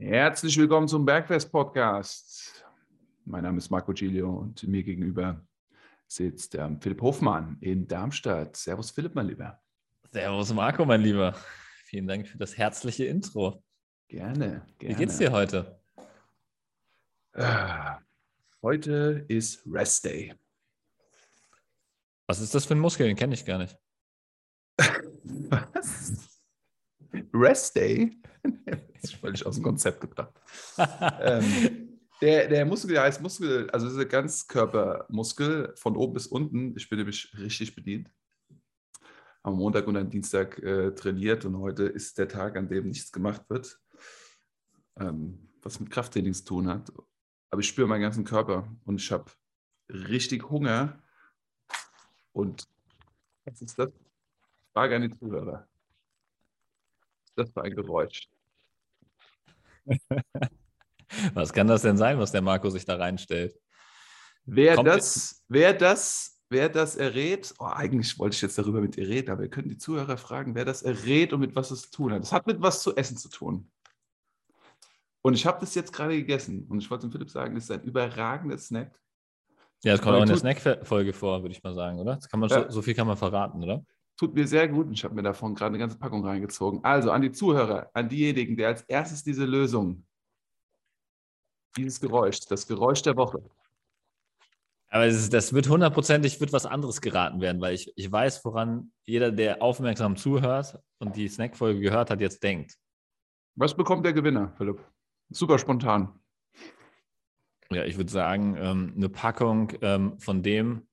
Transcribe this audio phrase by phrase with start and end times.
[0.00, 2.64] Herzlich willkommen zum Bergfest Podcast.
[3.24, 5.44] Mein Name ist Marco Giglio und mir gegenüber
[6.06, 8.56] sitzt ähm, Philipp Hofmann in Darmstadt.
[8.56, 9.60] Servus Philipp, mein Lieber.
[10.12, 11.34] Servus Marco, mein Lieber.
[11.82, 13.64] Vielen Dank für das herzliche Intro.
[14.06, 14.94] Gerne, gerne.
[14.94, 15.80] Wie geht's dir heute?
[17.32, 17.98] Ah,
[18.62, 20.32] heute ist Rest Day.
[22.28, 23.08] Was ist das für ein Muskel?
[23.08, 23.76] Den kenne ich gar nicht.
[25.50, 26.40] Was?
[27.34, 28.16] Rest Day?
[29.02, 30.34] Ist völlig aus dem Konzept gebracht.
[31.20, 36.76] ähm, der, der Muskel der heißt Muskel, also ein Ganzkörpermuskel von oben bis unten.
[36.76, 38.10] Ich bin nämlich richtig bedient.
[39.42, 43.12] Am Montag und am Dienstag äh, trainiert und heute ist der Tag, an dem nichts
[43.12, 43.80] gemacht wird,
[44.98, 46.92] ähm, was mit Krafttraining zu tun hat.
[47.50, 49.30] Aber ich spüre meinen ganzen Körper und ich habe
[49.88, 51.02] richtig Hunger.
[52.32, 52.68] Und
[53.44, 53.90] was ist das?
[54.72, 55.66] Frage an die Zuhörer.
[57.36, 58.28] Das war ein Geräusch.
[61.34, 63.58] Was kann das denn sein, was der Marco sich da reinstellt?
[64.44, 69.08] Wer das, wer das, wer das errät, oh, eigentlich wollte ich jetzt darüber mit ihr
[69.08, 71.90] reden, aber wir können die Zuhörer fragen, wer das errät und mit was es zu
[71.90, 72.22] tun hat.
[72.22, 73.70] Das hat mit was zu essen zu tun.
[75.22, 77.70] Und ich habe das jetzt gerade gegessen und ich wollte dem Philipp sagen, das ist
[77.70, 78.98] ein überragender Snack.
[79.84, 82.16] Ja, das kommt auch in der Snack-Folge vor, würde ich mal sagen, oder?
[82.16, 82.64] Das kann man, ja.
[82.64, 83.84] so, so viel kann man verraten, oder?
[84.18, 86.82] Tut mir sehr gut und ich habe mir davon gerade eine ganze Packung reingezogen.
[86.82, 90.04] Also an die Zuhörer, an diejenigen, der als erstes diese Lösung,
[91.76, 93.40] dieses Geräusch, das Geräusch der Woche.
[94.88, 98.90] Aber ist, das wird hundertprozentig wird was anderes geraten werden, weil ich, ich weiß, woran
[99.04, 102.76] jeder, der aufmerksam zuhört und die Snackfolge gehört hat, jetzt denkt.
[103.54, 104.80] Was bekommt der Gewinner, Philipp?
[105.30, 106.18] Super spontan.
[107.70, 110.88] Ja, ich würde sagen, ähm, eine Packung ähm, von dem,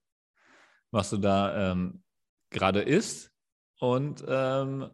[0.92, 2.04] was du da ähm,
[2.56, 3.32] gerade isst
[3.80, 4.90] und ähm,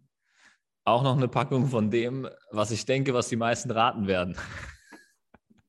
[0.84, 4.36] auch noch eine Packung von dem, was ich denke, was die meisten raten werden.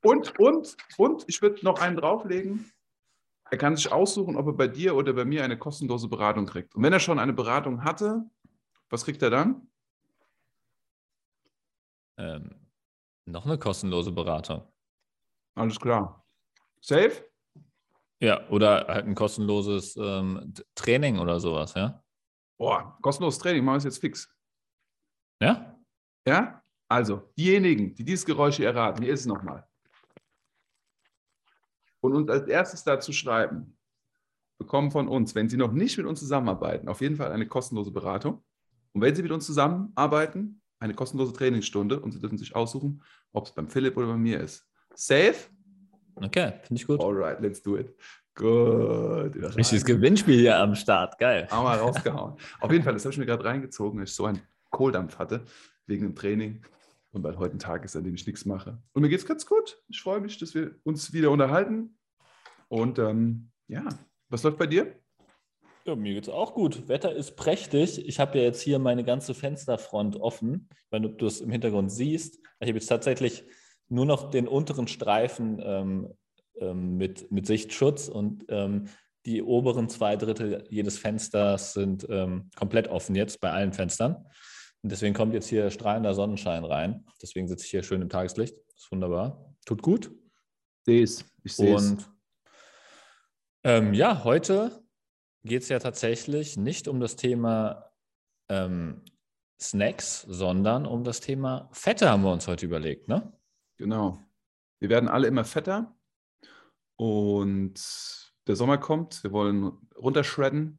[0.05, 2.73] Und, und, und, ich würde noch einen drauflegen.
[3.53, 6.75] Er kann sich aussuchen, ob er bei dir oder bei mir eine kostenlose Beratung kriegt.
[6.75, 8.29] Und wenn er schon eine Beratung hatte,
[8.91, 9.71] was kriegt er dann?
[12.17, 12.69] Ähm,
[13.27, 14.67] noch eine kostenlose Beratung.
[15.55, 16.27] Alles klar.
[16.81, 17.25] Safe?
[18.23, 22.01] Ja, oder halt ein kostenloses ähm, Training oder sowas, ja?
[22.57, 24.33] Boah, kostenloses Training, machen wir es jetzt fix.
[25.41, 25.77] Ja?
[26.25, 26.63] Ja?
[26.89, 29.67] Also, diejenigen, die dieses Geräusch hier erraten, hier ist es nochmal.
[32.01, 33.77] Und uns als erstes dazu schreiben,
[34.57, 37.91] bekommen von uns, wenn Sie noch nicht mit uns zusammenarbeiten, auf jeden Fall eine kostenlose
[37.91, 38.45] Beratung.
[38.93, 43.03] Und wenn Sie mit uns zusammenarbeiten, eine kostenlose Trainingsstunde und Sie dürfen sich aussuchen,
[43.33, 44.65] ob es beim Philipp oder bei mir ist.
[44.95, 45.52] Safe?
[46.17, 47.01] Okay, finde ich gut.
[47.01, 47.95] Alright, let's do it.
[48.35, 49.57] Gut.
[49.57, 51.19] Richtiges Gewinnspiel hier am Start.
[51.19, 51.47] Geil.
[51.51, 52.35] Haben wir rausgehauen.
[52.61, 54.41] Auf jeden Fall, das habe ich mir gerade reingezogen, weil ich so einen
[54.71, 55.45] Kohldampf hatte
[55.87, 56.63] wegen dem Training.
[57.13, 58.79] Und weil heute ein Tag ist, an dem ich nichts mache.
[58.95, 59.79] Und mir geht es ganz gut.
[59.89, 61.99] Ich freue mich, dass wir uns wieder unterhalten.
[62.69, 63.87] Und ähm, ja,
[64.31, 64.95] was läuft bei dir?
[65.85, 66.89] Ja, mir geht es auch gut.
[66.89, 68.07] Wetter ist prächtig.
[68.07, 70.71] Ich habe ja jetzt hier meine ganze Fensterfront offen.
[70.91, 72.39] Wenn du es im Hintergrund siehst.
[72.61, 73.45] Ich habe jetzt tatsächlich
[73.93, 76.15] nur noch den unteren Streifen ähm,
[76.59, 78.89] ähm, mit, mit Sichtschutz und ähm,
[79.27, 84.27] die oberen zwei Drittel jedes Fensters sind ähm, komplett offen jetzt bei allen Fenstern.
[84.83, 87.07] Und deswegen kommt jetzt hier strahlender Sonnenschein rein.
[87.21, 88.57] Deswegen sitze ich hier schön im Tageslicht.
[88.57, 89.55] Das ist wunderbar.
[89.65, 90.11] Tut gut.
[90.85, 91.25] Sehe es.
[91.45, 91.91] Ich sehe es.
[91.91, 92.11] Und
[93.63, 94.83] ähm, ja, heute
[95.45, 97.93] geht es ja tatsächlich nicht um das Thema
[98.49, 99.03] ähm,
[99.61, 103.33] Snacks, sondern um das Thema Fette haben wir uns heute überlegt, ne?
[103.83, 104.25] Genau.
[104.79, 105.93] Wir werden alle immer fetter
[106.95, 107.75] und
[108.47, 109.25] der Sommer kommt.
[109.25, 110.79] Wir wollen runterschredden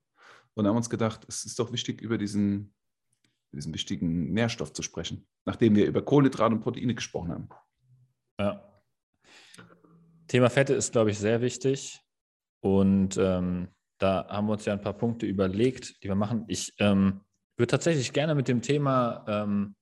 [0.53, 2.73] und haben uns gedacht, es ist doch wichtig, über diesen,
[3.51, 7.49] diesen wichtigen Nährstoff zu sprechen, nachdem wir über Kohlenhydrate und Proteine gesprochen haben.
[8.39, 8.81] Ja.
[10.27, 11.99] Thema Fette ist, glaube ich, sehr wichtig.
[12.61, 16.45] Und ähm, da haben wir uns ja ein paar Punkte überlegt, die wir machen.
[16.47, 17.19] Ich ähm,
[17.57, 19.75] würde tatsächlich gerne mit dem Thema ähm,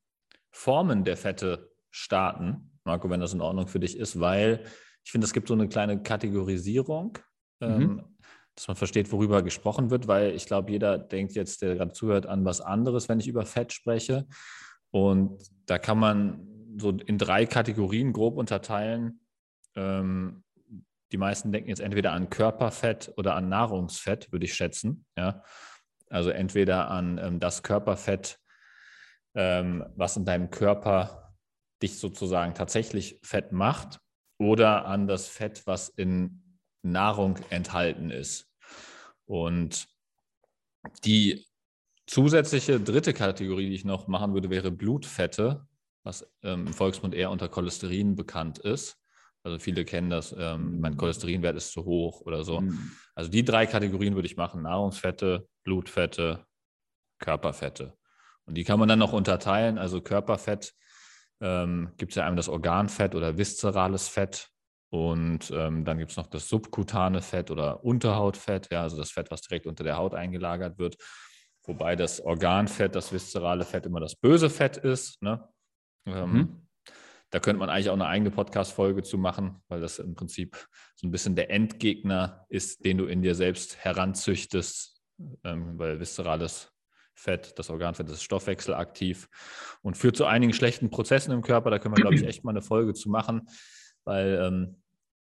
[0.50, 2.71] Formen der Fette starten.
[2.84, 4.64] Marco, wenn das in Ordnung für dich ist, weil
[5.04, 7.18] ich finde, es gibt so eine kleine Kategorisierung,
[7.60, 7.68] mhm.
[7.68, 8.04] ähm,
[8.56, 12.26] dass man versteht, worüber gesprochen wird, weil ich glaube, jeder denkt jetzt, der gerade zuhört,
[12.26, 14.28] an was anderes, wenn ich über Fett spreche.
[14.92, 16.48] Und da kann man
[16.78, 19.22] so in drei Kategorien grob unterteilen.
[19.76, 20.44] Ähm,
[21.12, 25.06] die meisten denken jetzt entweder an Körperfett oder an Nahrungsfett, würde ich schätzen.
[25.18, 25.44] Ja?
[26.10, 28.38] Also entweder an ähm, das Körperfett,
[29.34, 31.21] ähm, was in deinem Körper
[31.82, 34.00] dich sozusagen tatsächlich fett macht
[34.38, 38.48] oder an das Fett, was in Nahrung enthalten ist.
[39.26, 39.88] Und
[41.06, 41.46] die
[42.08, 45.68] zusätzliche dritte Kategorie, die ich noch machen würde, wäre Blutfette.
[46.04, 48.98] was ähm, im Volksmund eher unter Cholesterin bekannt ist.
[49.44, 52.62] Also viele kennen das, ähm, mein Cholesterinwert ist zu hoch oder so.
[52.62, 52.92] Mhm.
[53.16, 56.46] Also die drei Kategorien würde ich machen: Nahrungsfette, Blutfette,
[57.20, 57.96] Körperfette.
[58.46, 59.78] Und die kann man dann noch unterteilen.
[59.78, 60.74] Also Körperfett
[61.42, 64.48] ähm, gibt es ja einmal das Organfett oder viszerales Fett.
[64.90, 69.32] Und ähm, dann gibt es noch das subkutane Fett oder Unterhautfett, ja, also das Fett,
[69.32, 70.98] was direkt unter der Haut eingelagert wird.
[71.64, 75.22] Wobei das Organfett, das viszerale Fett immer das böse Fett ist.
[75.22, 75.48] Ne?
[76.06, 76.68] Ähm, mhm.
[77.30, 81.08] Da könnte man eigentlich auch eine eigene Podcast-Folge zu machen, weil das im Prinzip so
[81.08, 85.02] ein bisschen der Endgegner ist, den du in dir selbst heranzüchtest,
[85.46, 86.71] ähm, weil viszerales
[87.22, 89.30] Fett, das Organfett ist stoffwechselaktiv
[89.82, 91.70] und führt zu einigen schlechten Prozessen im Körper.
[91.70, 93.48] Da können wir, glaube ich, echt mal eine Folge zu machen,
[94.04, 94.82] weil ähm,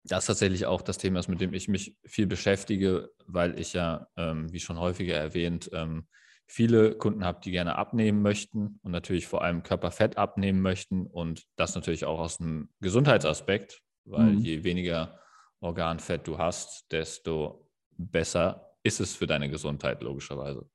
[0.04, 4.06] das tatsächlich auch das Thema ist, mit dem ich mich viel beschäftige, weil ich ja,
[4.16, 6.06] ähm, wie schon häufiger erwähnt, ähm,
[6.46, 11.44] viele Kunden habe, die gerne abnehmen möchten und natürlich vor allem Körperfett abnehmen möchten und
[11.56, 14.38] das natürlich auch aus einem Gesundheitsaspekt, weil mhm.
[14.38, 15.18] je weniger
[15.60, 20.68] Organfett du hast, desto besser ist es für deine Gesundheit logischerweise.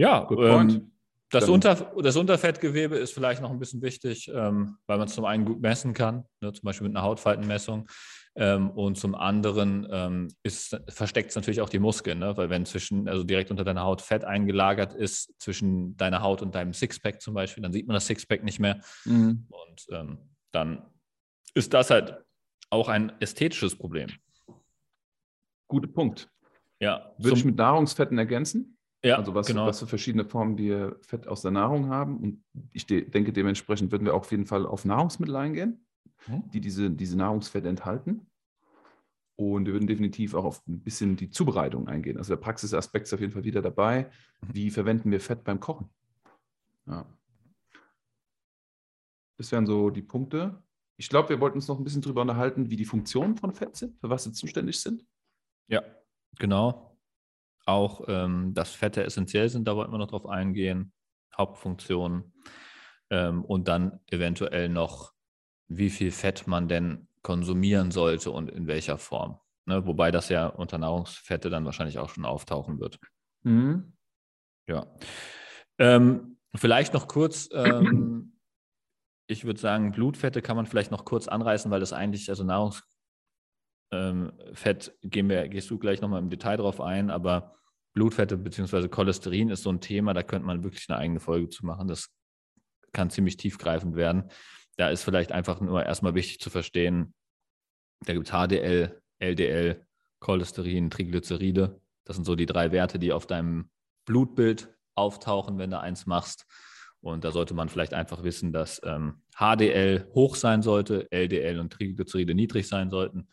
[0.00, 0.92] Ja, ähm,
[1.28, 5.26] das, Unter, das, Unterfettgewebe ist vielleicht noch ein bisschen wichtig, ähm, weil man es zum
[5.26, 7.86] einen gut messen kann, ne, zum Beispiel mit einer Hautfaltenmessung.
[8.34, 10.28] Ähm, und zum anderen ähm,
[10.88, 12.34] versteckt es natürlich auch die Muskeln, ne?
[12.38, 16.54] weil wenn zwischen, also direkt unter deiner Haut Fett eingelagert ist, zwischen deiner Haut und
[16.54, 18.80] deinem Sixpack zum Beispiel, dann sieht man das Sixpack nicht mehr.
[19.04, 19.48] Mhm.
[19.50, 20.18] Und ähm,
[20.50, 20.86] dann
[21.52, 22.24] ist das halt
[22.70, 24.08] auch ein ästhetisches Problem.
[25.68, 26.30] Guter Punkt.
[26.80, 27.12] Ja.
[27.18, 28.78] Würde ich mit Nahrungsfetten ergänzen?
[29.02, 29.66] Ja, also was, genau.
[29.66, 32.18] was für verschiedene Formen wir Fett aus der Nahrung haben.
[32.18, 35.86] Und ich de denke, dementsprechend würden wir auch auf jeden Fall auf Nahrungsmittel eingehen.
[36.26, 36.50] Mhm.
[36.50, 38.26] die diese, diese Nahrungsfette enthalten.
[39.36, 42.18] Und wir würden definitiv auch auf ein bisschen die Zubereitung eingehen.
[42.18, 44.10] Also der Praxisaspekt ist auf jeden Fall wieder dabei.
[44.42, 44.54] Mhm.
[44.54, 45.88] Wie verwenden wir Fett beim Kochen?
[46.86, 47.06] Ja.
[49.38, 50.62] Das wären so die Punkte.
[50.98, 53.76] Ich glaube, wir wollten uns noch ein bisschen darüber unterhalten, wie die Funktionen von Fett
[53.76, 55.06] sind, für was sie zuständig sind.
[55.68, 55.82] Ja,
[56.38, 56.89] genau.
[57.66, 60.92] Auch, ähm, dass Fette essentiell sind, da wollten wir noch drauf eingehen.
[61.36, 62.32] Hauptfunktionen.
[63.10, 65.12] Ähm, und dann eventuell noch
[65.68, 69.38] wie viel Fett man denn konsumieren sollte und in welcher Form.
[69.66, 69.86] Ne?
[69.86, 72.98] Wobei das ja unter Nahrungsfette dann wahrscheinlich auch schon auftauchen wird.
[73.42, 73.92] Mhm.
[74.66, 74.86] Ja.
[75.78, 78.36] Ähm, vielleicht noch kurz, ähm,
[79.26, 82.86] ich würde sagen, Blutfette kann man vielleicht noch kurz anreißen, weil das eigentlich, also Nahrungsfett,
[83.92, 84.32] ähm,
[85.02, 87.56] gehen wir, gehst du gleich nochmal im Detail drauf ein, aber
[87.92, 88.88] Blutfette bzw.
[88.88, 91.88] Cholesterin ist so ein Thema, da könnte man wirklich eine eigene Folge zu machen.
[91.88, 92.08] Das
[92.92, 94.30] kann ziemlich tiefgreifend werden
[94.80, 97.12] da ist vielleicht einfach nur erstmal wichtig zu verstehen,
[98.06, 99.86] da gibt es HDL, LDL,
[100.20, 101.78] Cholesterin, Triglyceride.
[102.04, 103.68] Das sind so die drei Werte, die auf deinem
[104.06, 106.46] Blutbild auftauchen, wenn du eins machst.
[107.02, 111.74] Und da sollte man vielleicht einfach wissen, dass ähm, HDL hoch sein sollte, LDL und
[111.74, 113.28] Triglyceride niedrig sein sollten.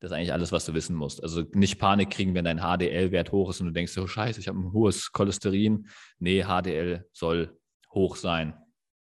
[0.00, 1.22] Das ist eigentlich alles, was du wissen musst.
[1.22, 4.48] Also nicht Panik kriegen, wenn dein HDL-Wert hoch ist und du denkst, oh scheiße, ich
[4.48, 5.88] habe ein hohes Cholesterin.
[6.18, 7.58] Nee, HDL soll
[7.92, 8.54] hoch sein.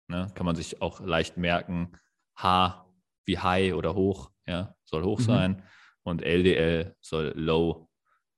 [0.07, 0.31] Ne?
[0.35, 1.93] Kann man sich auch leicht merken.
[2.37, 2.89] H
[3.27, 5.25] wie high oder hoch, ja, soll hoch mhm.
[5.25, 5.63] sein.
[6.05, 7.89] Und LDL soll low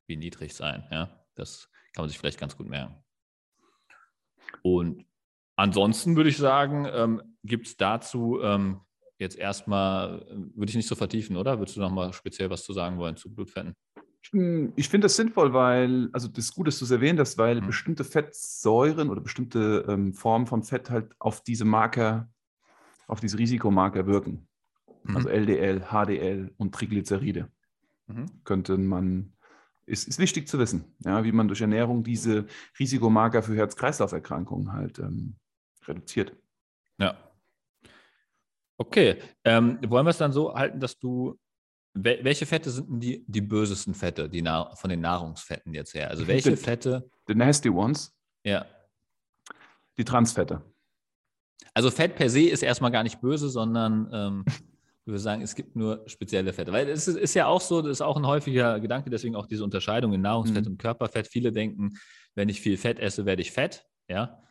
[0.06, 0.86] wie niedrig sein.
[0.90, 1.26] Ja?
[1.34, 3.04] Das kann man sich vielleicht ganz gut merken.
[4.62, 5.04] Und
[5.56, 8.80] ansonsten würde ich sagen, ähm, gibt es dazu ähm,
[9.18, 11.58] jetzt erstmal, würde ich nicht so vertiefen, oder?
[11.58, 13.74] Würdest du noch mal speziell was zu sagen wollen zu Blutfetten?
[14.76, 17.60] Ich finde das sinnvoll, weil, also das ist gut, dass du es erwähnt hast, weil
[17.60, 17.66] mhm.
[17.66, 22.28] bestimmte Fettsäuren oder bestimmte ähm, Formen von Fett halt auf diese Marker,
[23.06, 24.48] auf diese Risikomarker wirken.
[25.04, 25.16] Mhm.
[25.16, 27.48] Also LDL, HDL und Triglyceride.
[28.08, 28.26] Mhm.
[28.42, 29.32] Könnte man,
[29.86, 32.46] ist, ist wichtig zu wissen, ja, wie man durch Ernährung diese
[32.78, 35.36] Risikomarker für Herz-Kreislauf-Erkrankungen halt ähm,
[35.86, 36.34] reduziert.
[36.98, 37.16] Ja.
[38.78, 41.38] Okay, ähm, wollen wir es dann so halten, dass du
[41.98, 46.10] welche Fette sind denn die, die bösesten Fette die von den Nahrungsfetten jetzt her?
[46.10, 47.10] Also welche the, Fette?
[47.26, 48.14] The nasty ones.
[48.44, 48.66] Ja.
[49.96, 50.62] Die Transfette.
[51.72, 55.54] Also Fett per se ist erstmal gar nicht böse, sondern ähm, ich würde sagen, es
[55.54, 56.72] gibt nur spezielle Fette.
[56.72, 59.46] Weil es ist, ist, ja auch so, das ist auch ein häufiger Gedanke, deswegen auch
[59.46, 60.72] diese Unterscheidung in Nahrungsfett mhm.
[60.72, 61.28] und Körperfett.
[61.28, 61.94] Viele denken,
[62.34, 63.86] wenn ich viel Fett esse, werde ich fett.
[64.08, 64.42] Ja.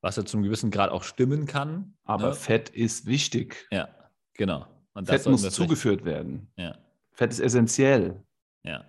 [0.00, 1.96] Was ja zum gewissen Grad auch stimmen kann.
[2.04, 2.34] Aber ne?
[2.34, 3.66] Fett ist wichtig.
[3.70, 3.88] Ja,
[4.34, 4.66] genau.
[5.04, 6.52] Fett muss zugeführt werden.
[6.56, 6.78] Ja.
[7.12, 8.22] Fett ist essentiell.
[8.62, 8.84] Ja.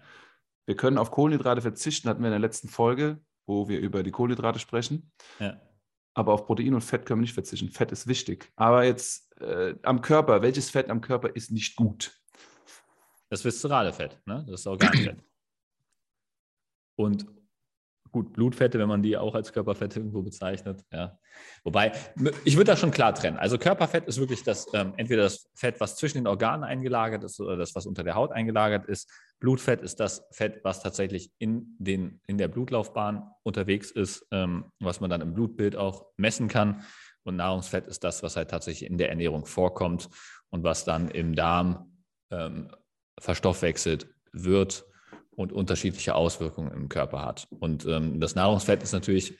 [0.65, 4.11] Wir können auf Kohlenhydrate verzichten, hatten wir in der letzten Folge, wo wir über die
[4.11, 5.11] Kohlenhydrate sprechen.
[5.39, 5.59] Ja.
[6.13, 7.69] Aber auf Protein und Fett können wir nicht verzichten.
[7.69, 8.51] Fett ist wichtig.
[8.55, 12.19] Aber jetzt äh, am Körper, welches Fett am Körper ist nicht gut?
[13.29, 14.43] Das viszerale Fett, ne?
[14.47, 15.23] das ist Organfett.
[16.95, 17.25] und
[18.11, 20.83] gut, Blutfette, wenn man die auch als Körperfette irgendwo bezeichnet.
[20.91, 21.17] Ja.
[21.63, 21.91] Wobei,
[22.45, 23.37] ich würde das schon klar trennen.
[23.37, 27.39] Also Körperfett ist wirklich das, ähm, entweder das Fett, was zwischen den Organen eingelagert ist
[27.39, 29.11] oder das, was unter der Haut eingelagert ist.
[29.39, 34.99] Blutfett ist das Fett, was tatsächlich in, den, in der Blutlaufbahn unterwegs ist, ähm, was
[34.99, 36.83] man dann im Blutbild auch messen kann.
[37.23, 40.09] Und Nahrungsfett ist das, was halt tatsächlich in der Ernährung vorkommt
[40.49, 42.01] und was dann im Darm
[42.31, 42.71] ähm,
[43.19, 44.85] verstoffwechselt wird
[45.39, 47.47] und unterschiedliche Auswirkungen im Körper hat.
[47.49, 49.37] Und ähm, das Nahrungsfett ist natürlich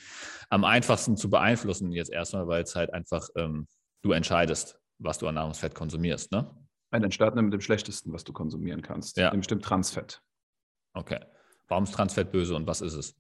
[0.49, 3.67] am einfachsten zu beeinflussen jetzt erstmal, weil es halt einfach ähm,
[4.01, 6.31] du entscheidest, was du an Nahrungsfett konsumierst.
[6.31, 6.49] Ne?
[6.91, 9.17] Dann starten wir mit dem schlechtesten, was du konsumieren kannst.
[9.17, 9.29] Ja.
[9.31, 10.21] Dem stimmt Transfett.
[10.93, 11.19] Okay.
[11.67, 13.19] Warum ist Transfett böse und was ist es?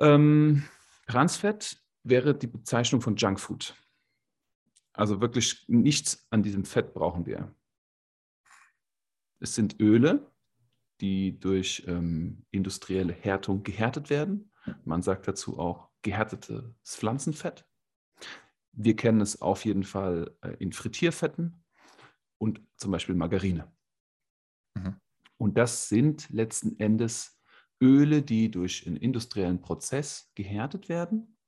[0.00, 0.64] Ähm,
[1.06, 3.76] Transfett wäre die Bezeichnung von Junkfood.
[4.94, 7.54] Also wirklich nichts an diesem Fett brauchen wir.
[9.38, 10.28] Es sind Öle,
[11.00, 14.52] die durch ähm, industrielle Härtung gehärtet werden.
[14.84, 17.66] Man sagt dazu auch gehärtetes Pflanzenfett.
[18.72, 21.64] Wir kennen es auf jeden Fall äh, in Frittierfetten
[22.38, 23.72] und zum Beispiel Margarine.
[24.76, 24.96] Mhm.
[25.36, 27.40] Und das sind letzten Endes
[27.82, 31.38] Öle, die durch einen industriellen Prozess gehärtet werden.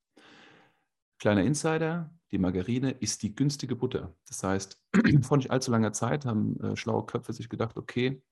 [1.19, 4.17] Kleiner Insider, die Margarine ist die günstige Butter.
[4.27, 4.83] Das heißt,
[5.23, 8.23] vor nicht allzu langer Zeit haben äh, schlaue Köpfe sich gedacht, okay,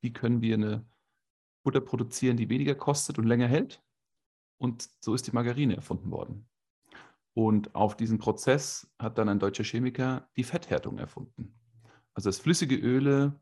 [0.00, 0.86] wie können wir eine
[1.64, 3.82] Butter produzieren, die weniger kostet und länger hält?
[4.58, 6.48] Und so ist die Margarine erfunden worden.
[7.34, 11.54] Und auf diesen Prozess hat dann ein deutscher Chemiker die Fetthärtung erfunden.
[12.14, 13.40] Also dass flüssige Öle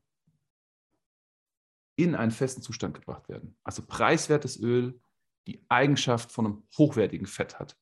[1.97, 3.57] in einen festen Zustand gebracht werden.
[3.65, 5.01] Also preiswertes Öl,
[5.47, 7.79] die Eigenschaft von einem hochwertigen Fett hat.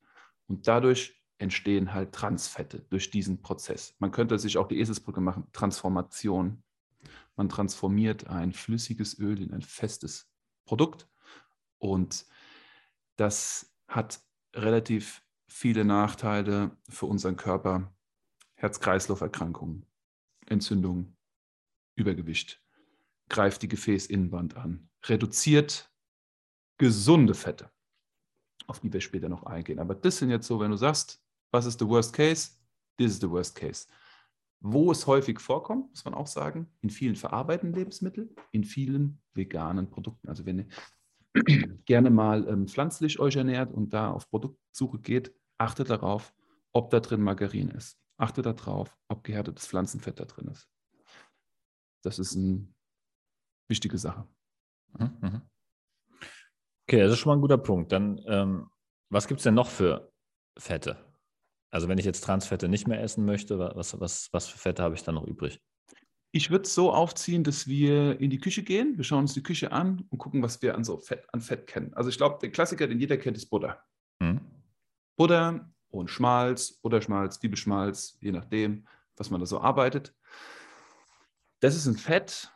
[0.46, 3.94] Und dadurch entstehen halt Transfette durch diesen Prozess.
[3.98, 6.62] Man könnte sich auch die Eselsbrücke machen, Transformation.
[7.36, 10.30] Man transformiert ein flüssiges Öl in ein festes
[10.64, 11.08] Produkt
[11.78, 12.26] und
[13.16, 14.20] das hat
[14.54, 17.92] relativ viele Nachteile für unseren Körper.
[18.54, 19.84] Herz-Kreislauf-Erkrankungen,
[20.46, 21.16] Entzündungen,
[21.96, 22.62] Übergewicht,
[23.28, 25.90] greift die Gefäßinnenwand an, reduziert
[26.78, 27.70] gesunde Fette,
[28.66, 29.78] auf die wir später noch eingehen.
[29.78, 32.52] Aber das sind jetzt so, wenn du sagst, was ist the worst case?
[32.96, 33.86] This is the worst case.
[34.66, 39.90] Wo es häufig vorkommt, muss man auch sagen, in vielen verarbeitenden Lebensmitteln, in vielen veganen
[39.90, 40.26] Produkten.
[40.30, 40.66] Also wenn ihr
[41.84, 46.32] gerne mal ähm, pflanzlich euch ernährt und da auf Produktsuche geht, achtet darauf,
[46.72, 48.00] ob da drin Margarine ist.
[48.16, 50.66] Achtet darauf, ob gehärtetes Pflanzenfett da drin ist.
[52.02, 52.66] Das ist eine
[53.68, 54.26] wichtige Sache.
[54.98, 55.42] Mhm, mhm.
[56.88, 57.92] Okay, das ist schon mal ein guter Punkt.
[57.92, 58.70] Dann, ähm,
[59.10, 60.10] was gibt es denn noch für
[60.56, 61.13] Fette?
[61.74, 64.94] Also wenn ich jetzt Transfette nicht mehr essen möchte, was, was, was für Fette habe
[64.94, 65.60] ich dann noch übrig?
[66.30, 68.96] Ich würde es so aufziehen, dass wir in die Küche gehen.
[68.96, 71.66] Wir schauen uns die Küche an und gucken, was wir an so Fett, an Fett
[71.66, 71.92] kennen.
[71.94, 73.82] Also ich glaube, der Klassiker, den jeder kennt, ist Butter.
[74.20, 74.40] Mhm.
[75.16, 80.14] Butter und Schmalz, Butterschmalz, Zwiebelschmalz, je nachdem, was man da so arbeitet.
[81.58, 82.52] Das ist ein Fett,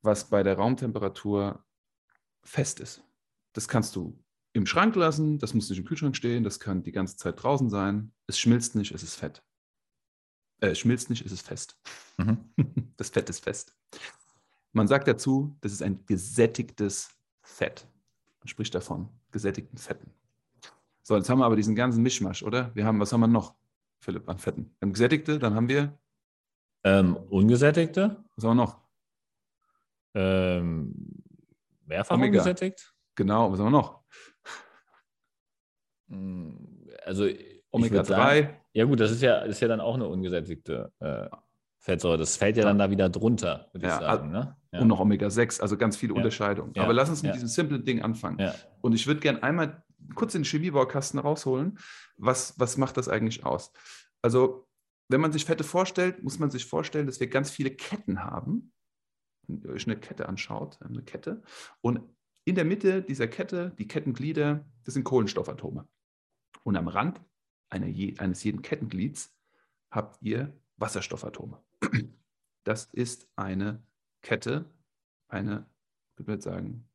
[0.00, 1.62] was bei der Raumtemperatur
[2.42, 3.04] fest ist.
[3.52, 4.18] Das kannst du
[4.52, 7.70] im Schrank lassen, das muss nicht im Kühlschrank stehen, das kann die ganze Zeit draußen
[7.70, 8.12] sein.
[8.26, 9.42] Es schmilzt nicht, es ist fett.
[10.60, 11.78] Äh, es schmilzt nicht, es ist fest.
[12.16, 12.38] Mhm.
[12.96, 13.74] Das Fett ist fest.
[14.72, 17.08] Man sagt dazu, das ist ein gesättigtes
[17.40, 17.86] Fett.
[18.40, 20.12] Man spricht davon, gesättigten Fetten.
[21.02, 22.74] So, jetzt haben wir aber diesen ganzen Mischmasch, oder?
[22.74, 23.54] Wir haben, was haben wir noch,
[24.00, 24.74] Philipp, an Fetten?
[24.78, 25.98] Wir haben gesättigte, dann haben wir.
[26.84, 28.22] Ähm, ungesättigte?
[28.36, 28.80] Was haben wir noch?
[30.14, 30.94] Ähm,
[31.86, 32.38] mehrfach Omega.
[32.38, 32.94] ungesättigt?
[33.14, 34.00] Genau, was haben wir noch?
[36.08, 37.26] Hm, also
[37.70, 38.50] Omega-3.
[38.72, 41.28] Ja gut, das ist ja, ist ja dann auch eine ungesättigte äh,
[41.78, 42.18] Fettsäure.
[42.18, 44.30] Das fällt ja dann da wieder drunter, würde ja, ich sagen.
[44.30, 44.56] Ne?
[44.72, 44.80] Ja.
[44.80, 46.18] Und noch Omega-6, also ganz viele ja.
[46.18, 46.72] Unterscheidungen.
[46.78, 48.52] Aber lass uns mit diesem simplen Ding anfangen.
[48.80, 49.82] Und ich würde gerne einmal
[50.14, 51.78] kurz den Chemiebaukasten rausholen.
[52.16, 53.72] Was, was macht das eigentlich aus?
[54.22, 54.68] Also,
[55.08, 58.72] wenn man sich Fette vorstellt, muss man sich vorstellen, dass wir ganz viele Ketten haben.
[59.46, 61.42] Wenn ihr euch eine Kette anschaut, eine Kette.
[61.80, 62.00] Und
[62.50, 65.86] in der Mitte dieser Kette, die Kettenglieder, das sind Kohlenstoffatome.
[66.64, 67.20] Und am Rand
[67.68, 69.32] eines jeden Kettenglieds
[69.92, 71.62] habt ihr Wasserstoffatome.
[72.64, 73.82] Das ist eine
[74.20, 74.66] Kette,
[75.28, 75.66] eine,
[76.18, 76.86] ich würde sagen,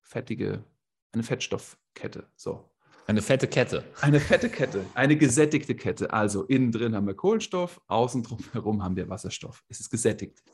[0.00, 0.62] fettige,
[1.10, 2.28] eine Fettstoffkette.
[2.36, 2.70] So.
[3.08, 3.84] Eine fette Kette.
[4.02, 6.12] Eine fette Kette, eine gesättigte Kette.
[6.12, 9.64] Also innen drin haben wir Kohlenstoff, außen herum haben wir Wasserstoff.
[9.68, 10.44] Es ist gesättigt.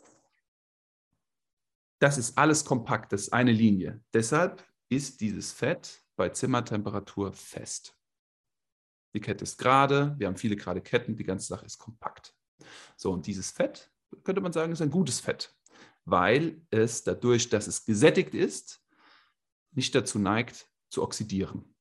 [1.98, 4.02] Das ist alles kompakt, das ist eine Linie.
[4.12, 7.96] Deshalb ist dieses Fett bei Zimmertemperatur fest.
[9.14, 12.34] Die Kette ist gerade, wir haben viele gerade Ketten, die ganze Sache ist kompakt.
[12.96, 13.90] So, und dieses Fett,
[14.24, 15.56] könnte man sagen, ist ein gutes Fett,
[16.04, 18.82] weil es dadurch, dass es gesättigt ist,
[19.72, 21.74] nicht dazu neigt, zu oxidieren.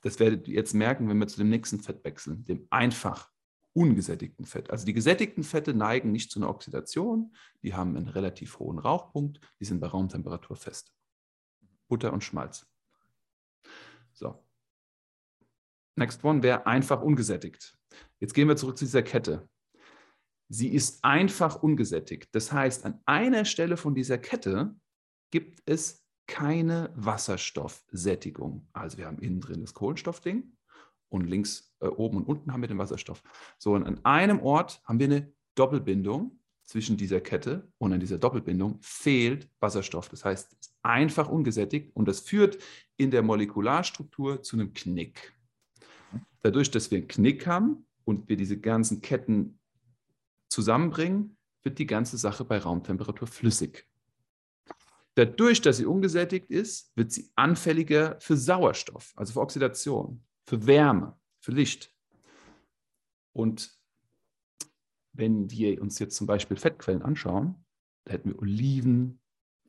[0.00, 3.30] das werdet ihr jetzt merken, wenn wir zu dem nächsten Fett wechseln, dem einfach
[3.78, 4.70] ungesättigten Fett.
[4.70, 7.32] Also die gesättigten Fette neigen nicht zu einer Oxidation,
[7.62, 10.92] die haben einen relativ hohen Rauchpunkt, die sind bei Raumtemperatur fest.
[11.86, 12.66] Butter und Schmalz.
[14.12, 14.44] So.
[15.94, 17.78] Next one wäre einfach ungesättigt.
[18.18, 19.48] Jetzt gehen wir zurück zu dieser Kette.
[20.48, 22.34] Sie ist einfach ungesättigt.
[22.34, 24.74] Das heißt, an einer Stelle von dieser Kette
[25.30, 28.68] gibt es keine Wasserstoffsättigung.
[28.72, 30.57] Also wir haben innen drin das Kohlenstoffding
[31.08, 33.22] und links äh, oben und unten haben wir den Wasserstoff.
[33.58, 38.18] So, und an einem Ort haben wir eine Doppelbindung zwischen dieser Kette und an dieser
[38.18, 40.08] Doppelbindung fehlt Wasserstoff.
[40.10, 42.58] Das heißt, es ist einfach ungesättigt und das führt
[42.96, 45.32] in der Molekularstruktur zu einem Knick.
[46.42, 49.58] Dadurch, dass wir einen Knick haben und wir diese ganzen Ketten
[50.48, 53.86] zusammenbringen, wird die ganze Sache bei Raumtemperatur flüssig.
[55.14, 61.14] Dadurch, dass sie ungesättigt ist, wird sie anfälliger für Sauerstoff, also für Oxidation, für Wärme,
[61.40, 61.94] für Licht.
[63.34, 63.78] Und
[65.12, 67.66] wenn wir uns jetzt zum Beispiel Fettquellen anschauen,
[68.04, 69.20] da hätten wir Oliven,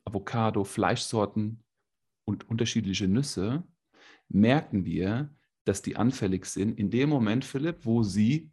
[0.06, 1.62] Avocado, Fleischsorten
[2.24, 3.62] und unterschiedliche Nüsse,
[4.28, 5.34] merken wir,
[5.64, 8.50] dass die anfällig sind in dem Moment, Philipp, wo sie,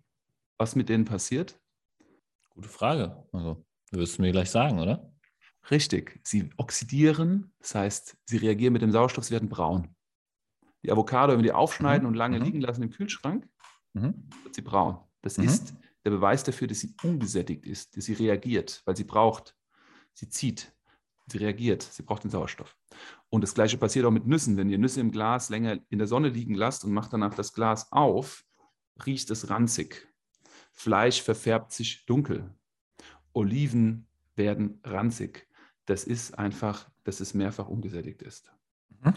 [0.57, 1.57] was mit denen passiert?
[2.49, 3.25] Gute Frage.
[3.31, 5.13] Also, du wirst mir gleich sagen, oder?
[5.71, 9.95] Richtig, sie oxidieren, das heißt, sie reagieren mit dem Sauerstoff, sie werden braun.
[10.83, 12.09] Die Avocado, wenn wir die aufschneiden mhm.
[12.09, 12.45] und lange mhm.
[12.45, 13.47] liegen lassen im Kühlschrank,
[13.93, 14.29] mhm.
[14.43, 14.99] wird sie braun.
[15.21, 15.45] Das mhm.
[15.45, 15.73] ist
[16.05, 19.55] der Beweis dafür, dass sie ungesättigt ist, dass sie reagiert, weil sie braucht,
[20.13, 20.71] sie zieht,
[21.27, 22.77] sie reagiert, sie braucht den Sauerstoff.
[23.29, 24.55] Und das Gleiche passiert auch mit Nüssen.
[24.55, 27.53] Wenn ihr Nüsse im Glas länger in der Sonne liegen lasst und macht danach das
[27.53, 28.45] Glas auf,
[29.05, 30.07] riecht es ranzig.
[30.71, 32.53] Fleisch verfärbt sich dunkel.
[33.33, 35.47] Oliven werden ranzig
[35.87, 38.51] das ist einfach, dass es mehrfach ungesättigt ist.
[39.01, 39.13] Mhm.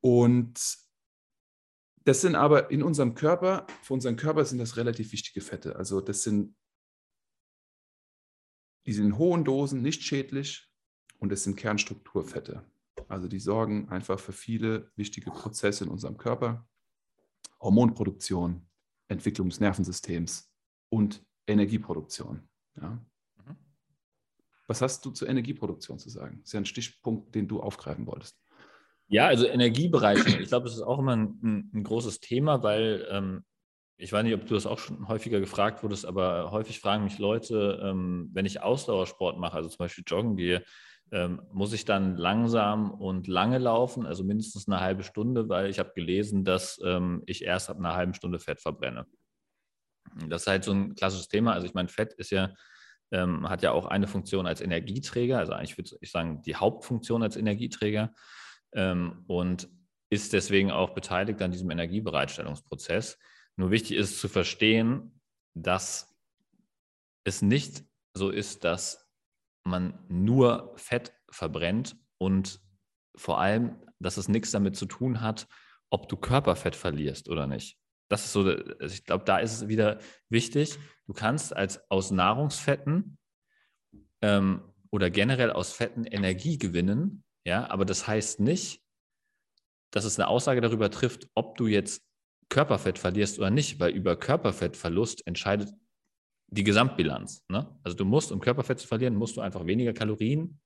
[0.00, 0.78] Und
[2.04, 5.76] das sind aber in unserem Körper, für unseren Körper sind das relativ wichtige Fette.
[5.76, 6.56] Also das sind,
[8.86, 10.70] die sind in hohen Dosen nicht schädlich
[11.18, 12.64] und es sind Kernstrukturfette.
[13.08, 16.66] Also die sorgen einfach für viele wichtige Prozesse in unserem Körper.
[17.60, 18.66] Hormonproduktion,
[19.08, 20.50] Entwicklung des Nervensystems
[20.88, 22.48] und Energieproduktion.
[22.76, 23.04] Ja.
[24.66, 26.38] Was hast du zur Energieproduktion zu sagen?
[26.38, 28.40] Das ist ja ein Stichpunkt, den du aufgreifen wolltest.
[29.10, 30.40] Ja, also Energiebereiche.
[30.40, 33.44] Ich glaube, das ist auch immer ein, ein großes Thema, weil ähm,
[33.96, 37.18] ich weiß nicht, ob du das auch schon häufiger gefragt wurdest, aber häufig fragen mich
[37.18, 40.64] Leute, ähm, wenn ich Ausdauersport mache, also zum Beispiel joggen gehe,
[41.10, 45.80] ähm, muss ich dann langsam und lange laufen, also mindestens eine halbe Stunde, weil ich
[45.80, 49.06] habe gelesen, dass ähm, ich erst ab einer halben Stunde Fett verbrenne.
[50.28, 51.52] Das ist halt so ein klassisches Thema.
[51.52, 52.54] Also ich meine, Fett ist ja
[53.10, 57.24] ähm, hat ja auch eine Funktion als Energieträger, also eigentlich würde ich sagen, die Hauptfunktion
[57.24, 58.14] als Energieträger
[58.74, 59.68] ähm, und
[60.10, 63.18] ist deswegen auch beteiligt an diesem Energiebereitstellungsprozess.
[63.56, 65.20] Nur wichtig ist zu verstehen,
[65.54, 66.16] dass
[67.24, 69.08] es nicht so ist, dass
[69.64, 72.60] man nur Fett verbrennt und
[73.16, 75.46] vor allem, dass es nichts damit zu tun hat,
[75.90, 77.78] ob du Körperfett verlierst oder nicht.
[78.08, 80.78] Das ist so, also ich glaube, da ist es wieder wichtig.
[81.06, 83.18] Du kannst als aus Nahrungsfetten
[84.22, 88.82] ähm, oder generell aus Fetten Energie gewinnen, ja, aber das heißt nicht,
[89.90, 92.02] dass es eine Aussage darüber trifft, ob du jetzt
[92.48, 95.72] Körperfett verlierst oder nicht, weil über Körperfettverlust entscheidet
[96.48, 97.44] die Gesamtbilanz.
[97.48, 97.78] Ne?
[97.82, 100.60] Also du musst, um Körperfett zu verlieren, musst du einfach weniger Kalorien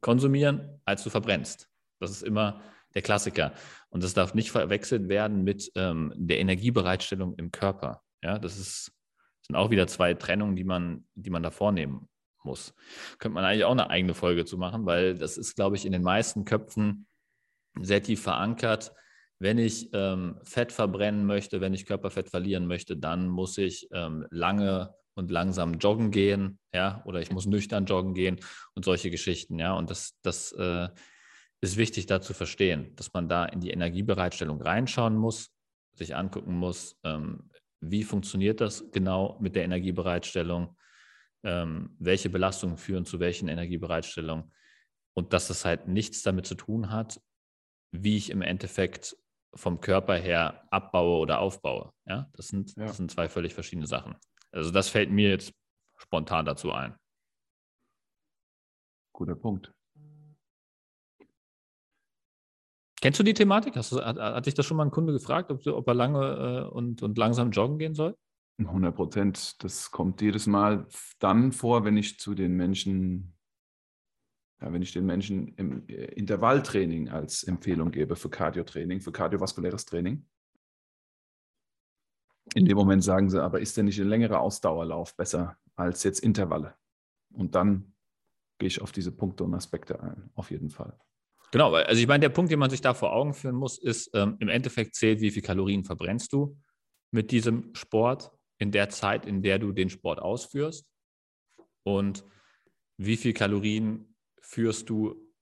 [0.00, 1.68] konsumieren, als du verbrennst.
[2.00, 2.60] Das ist immer
[2.94, 3.54] der Klassiker.
[3.90, 8.02] Und das darf nicht verwechselt werden mit ähm, der Energiebereitstellung im Körper.
[8.22, 8.92] Ja, das ist,
[9.46, 12.08] sind auch wieder zwei Trennungen, die man, die man da vornehmen
[12.44, 12.74] muss.
[13.18, 15.92] Könnte man eigentlich auch eine eigene Folge zu machen, weil das ist, glaube ich, in
[15.92, 17.06] den meisten Köpfen
[17.80, 18.92] sehr tief verankert.
[19.38, 24.26] Wenn ich ähm, Fett verbrennen möchte, wenn ich Körperfett verlieren möchte, dann muss ich ähm,
[24.30, 28.40] lange und langsam joggen gehen, ja, oder ich muss nüchtern joggen gehen
[28.74, 29.74] und solche Geschichten, ja.
[29.74, 30.88] Und das, das äh,
[31.60, 35.50] ist wichtig da zu verstehen, dass man da in die Energiebereitstellung reinschauen muss,
[35.94, 37.50] sich angucken muss, ähm,
[37.80, 40.76] wie funktioniert das genau mit der Energiebereitstellung,
[41.44, 44.52] ähm, welche Belastungen führen zu welchen Energiebereitstellungen
[45.14, 47.20] und dass das halt nichts damit zu tun hat,
[47.92, 49.16] wie ich im Endeffekt
[49.54, 51.92] vom Körper her abbaue oder aufbaue.
[52.06, 52.86] Ja, das sind, ja.
[52.86, 54.16] das sind zwei völlig verschiedene Sachen.
[54.50, 55.52] Also das fällt mir jetzt
[55.96, 56.94] spontan dazu ein.
[59.12, 59.72] Guter Punkt.
[63.02, 63.76] Kennst du die Thematik?
[63.76, 66.68] Hast du, hat, hat dich das schon mal ein Kunde gefragt, ob, ob er lange
[66.70, 68.16] äh, und, und langsam joggen gehen soll?
[68.58, 69.62] 100 Prozent.
[69.64, 70.86] Das kommt jedes Mal
[71.18, 73.34] dann vor, wenn ich zu den Menschen
[74.60, 79.84] Ja, wenn ich den Menschen im äh, Intervalltraining als Empfehlung gebe für Cardiotraining, für kardiovaskuläres
[79.84, 80.26] Training,
[82.54, 86.20] in dem Moment sagen sie, aber ist denn nicht ein längerer Ausdauerlauf besser als jetzt
[86.20, 86.74] Intervalle?
[87.32, 87.94] Und dann
[88.58, 90.98] gehe ich auf diese Punkte und Aspekte ein, auf jeden Fall.
[91.50, 94.10] Genau, also ich meine, der Punkt, den man sich da vor Augen führen muss, ist,
[94.14, 96.56] ähm, im Endeffekt zählt, wie viel Kalorien verbrennst du
[97.10, 100.86] mit diesem Sport in der Zeit, in der du den Sport ausführst
[101.82, 102.24] und
[102.96, 105.32] wie viel Kalorien führst du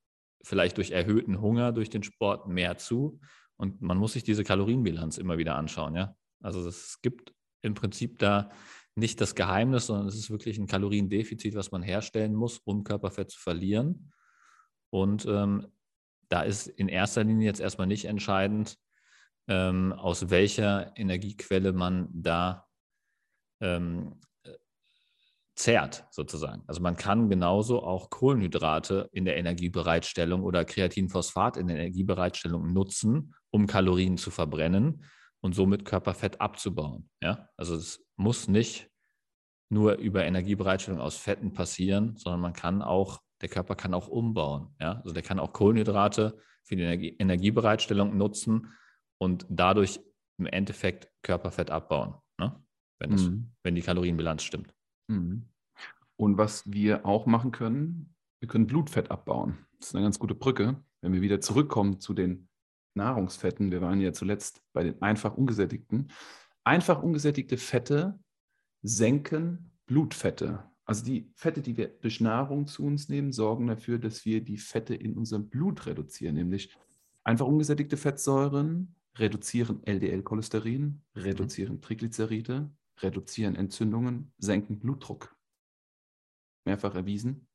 [0.42, 3.20] vielleicht durch erhöhten Hunger durch den Sport mehr zu.
[3.56, 6.16] Und man muss sich diese Kalorienbilanz immer wieder anschauen, ja.
[6.42, 8.50] Also es gibt im Prinzip da
[8.94, 13.30] nicht das Geheimnis, sondern es ist wirklich ein Kaloriendefizit, was man herstellen muss, um Körperfett
[13.30, 14.12] zu verlieren.
[14.90, 15.66] Und ähm,
[16.28, 18.78] da ist in erster Linie jetzt erstmal nicht entscheidend,
[19.48, 22.66] ähm, aus welcher Energiequelle man da
[23.60, 24.20] ähm,
[25.60, 26.62] zehrt, sozusagen.
[26.66, 33.34] Also man kann genauso auch Kohlenhydrate in der Energiebereitstellung oder Kreatinphosphat in der Energiebereitstellung nutzen,
[33.50, 35.04] um Kalorien zu verbrennen
[35.40, 37.10] und somit Körperfett abzubauen.
[37.22, 37.48] Ja?
[37.56, 38.88] Also es muss nicht
[39.68, 44.74] nur über Energiebereitstellung aus Fetten passieren, sondern man kann auch, der Körper kann auch umbauen.
[44.80, 45.00] Ja?
[45.02, 48.72] Also der kann auch Kohlenhydrate für die Energie, Energiebereitstellung nutzen
[49.18, 50.00] und dadurch
[50.38, 52.64] im Endeffekt Körperfett abbauen, ne?
[53.00, 53.50] Wenn, das, mhm.
[53.62, 54.72] wenn die Kalorienbilanz stimmt.
[55.08, 55.46] Mhm.
[56.16, 59.58] Und was wir auch machen können, wir können Blutfett abbauen.
[59.78, 60.82] Das ist eine ganz gute Brücke.
[61.00, 62.48] Wenn wir wieder zurückkommen zu den
[62.94, 66.08] Nahrungsfetten, wir waren ja zuletzt bei den einfach ungesättigten.
[66.62, 68.18] Einfach ungesättigte Fette
[68.82, 70.64] senken Blutfette.
[70.84, 74.58] Also die Fette, die wir durch Nahrung zu uns nehmen, sorgen dafür, dass wir die
[74.58, 76.34] Fette in unserem Blut reduzieren.
[76.34, 76.76] Nämlich
[77.24, 81.80] einfach ungesättigte Fettsäuren reduzieren LDL-Cholesterin, reduzieren mhm.
[81.80, 82.70] Triglyceride,
[83.02, 85.36] reduzieren Entzündungen, senken Blutdruck.
[86.64, 87.48] Mehrfach erwiesen.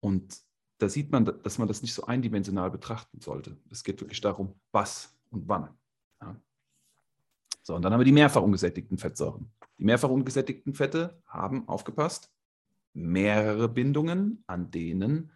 [0.00, 0.40] Und
[0.78, 3.58] da sieht man, dass man das nicht so eindimensional betrachten sollte.
[3.70, 5.68] Es geht wirklich darum, was und wann.
[6.22, 6.40] Ja.
[7.62, 9.52] So, und dann haben wir die mehrfach ungesättigten Fettsäuren.
[9.78, 12.32] Die mehrfach ungesättigten Fette haben, aufgepasst,
[12.94, 15.32] mehrere Bindungen, an denen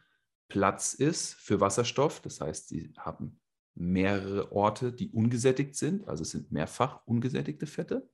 [0.49, 2.21] Platz ist für Wasserstoff.
[2.21, 3.39] Das heißt, sie haben
[3.75, 8.09] mehrere Orte, die ungesättigt sind, also es sind mehrfach ungesättigte Fette.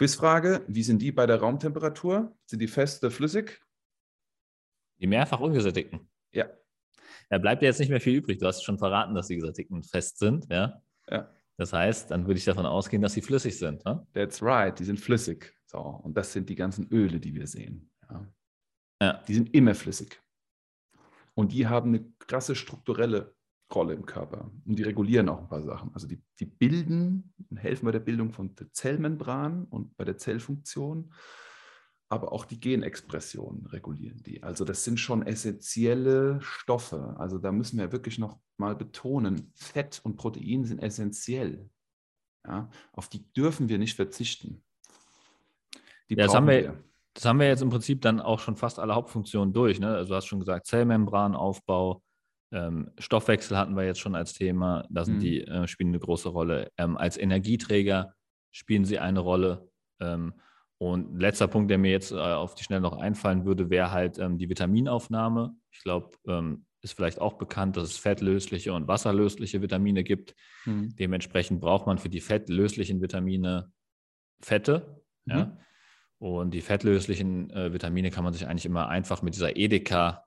[0.00, 2.34] Quizfrage, wie sind die bei der Raumtemperatur?
[2.46, 3.60] Sind die fest oder flüssig?
[4.98, 6.08] Die mehrfach ungesättigten?
[6.32, 6.46] Ja.
[7.28, 8.38] Da bleibt ja jetzt nicht mehr viel übrig.
[8.38, 10.82] Du hast schon verraten, dass die gesättigten fest sind, ja?
[11.06, 11.30] Ja.
[11.58, 13.84] Das heißt, dann würde ich davon ausgehen, dass sie flüssig sind.
[13.84, 14.06] Ne?
[14.14, 15.54] That's right, die sind flüssig.
[15.66, 17.90] So, und das sind die ganzen Öle, die wir sehen.
[18.08, 18.26] Ja.
[19.02, 19.22] ja.
[19.28, 20.18] Die sind immer flüssig.
[21.34, 23.36] Und die haben eine krasse strukturelle
[23.74, 24.50] Rolle im Körper.
[24.66, 25.90] Und die regulieren auch ein paar Sachen.
[25.94, 30.16] Also die, die bilden und helfen bei der Bildung von der Zellmembran und bei der
[30.16, 31.12] Zellfunktion,
[32.08, 34.42] aber auch die Genexpression regulieren die.
[34.42, 37.14] Also das sind schon essentielle Stoffe.
[37.18, 41.70] Also da müssen wir wirklich noch mal betonen, Fett und Protein sind essentiell.
[42.46, 44.64] Ja, auf die dürfen wir nicht verzichten.
[46.08, 48.56] Die ja, das, haben wir, wir, das haben wir jetzt im Prinzip dann auch schon
[48.56, 49.78] fast alle Hauptfunktionen durch.
[49.78, 49.88] Ne?
[49.88, 52.02] Also du hast schon gesagt, Zellmembranaufbau,
[52.52, 55.20] ähm, Stoffwechsel hatten wir jetzt schon als Thema, da sind mhm.
[55.20, 56.70] die äh, spielen eine große Rolle.
[56.76, 58.14] Ähm, als Energieträger
[58.50, 59.68] spielen sie eine Rolle.
[60.00, 60.34] Ähm,
[60.78, 64.18] und letzter Punkt, der mir jetzt äh, auf die Schnelle noch einfallen würde, wäre halt
[64.18, 65.54] ähm, die Vitaminaufnahme.
[65.70, 70.34] Ich glaube, ähm, ist vielleicht auch bekannt, dass es fettlösliche und wasserlösliche Vitamine gibt.
[70.64, 70.96] Mhm.
[70.96, 73.70] Dementsprechend braucht man für die fettlöslichen Vitamine
[74.40, 75.02] Fette.
[75.26, 75.32] Mhm.
[75.32, 75.58] Ja?
[76.18, 80.24] Und die fettlöslichen äh, Vitamine kann man sich eigentlich immer einfach mit dieser Edeka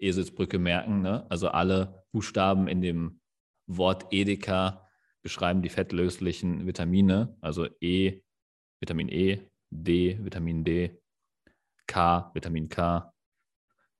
[0.00, 1.02] Eselsbrücke merken.
[1.02, 1.26] Ne?
[1.28, 3.20] Also alle Buchstaben in dem
[3.66, 4.88] Wort Edeka
[5.22, 8.22] beschreiben die fettlöslichen Vitamine, also E,
[8.80, 10.98] Vitamin E, D, Vitamin D,
[11.86, 13.12] K, Vitamin K,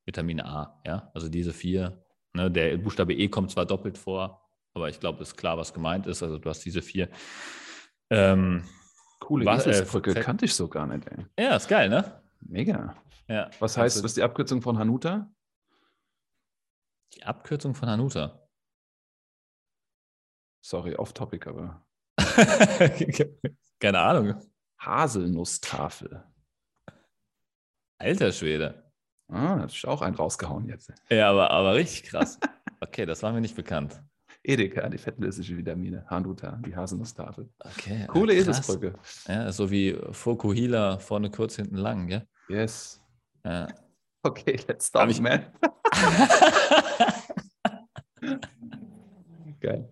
[0.06, 0.80] Vitamin A.
[0.86, 1.10] Ja?
[1.14, 2.04] Also diese vier.
[2.32, 2.50] Ne?
[2.50, 6.06] Der Buchstabe E kommt zwar doppelt vor, aber ich glaube, es ist klar, was gemeint
[6.06, 6.22] ist.
[6.22, 7.08] Also du hast diese vier.
[8.08, 8.64] Ähm,
[9.20, 11.06] Coole was, Eselsbrücke, äh, kannte ich so gar nicht.
[11.06, 11.26] Ey.
[11.38, 12.20] Ja, ist geil, ne?
[12.40, 12.96] Mega.
[13.28, 15.30] Ja, was heißt, also, was ist die Abkürzung von Hanuta?
[17.14, 18.48] Die Abkürzung von Hanuta.
[20.62, 21.84] Sorry, off topic, aber.
[23.80, 24.42] Keine Ahnung.
[24.78, 26.24] Haselnusstafel.
[27.98, 28.90] Alter Schwede.
[29.28, 30.92] Ah, das ist auch ein rausgehauen jetzt.
[31.08, 32.38] Ja, aber, aber richtig krass.
[32.80, 34.02] Okay, das war mir nicht bekannt.
[34.42, 36.04] Edeka, die fettlösliche Vitamine.
[36.08, 37.48] Hanuta, die Haselnusstafel.
[37.58, 38.06] Okay.
[38.08, 38.94] Coole Eselsbrücke.
[39.28, 42.26] Ja, so wie Fokuhila vorne kurz, hinten lang, gell?
[42.48, 43.00] Yes.
[43.44, 43.68] Ja.
[44.22, 45.20] Okay, let's stop, ich...
[45.20, 45.46] man.
[49.60, 49.88] Geil.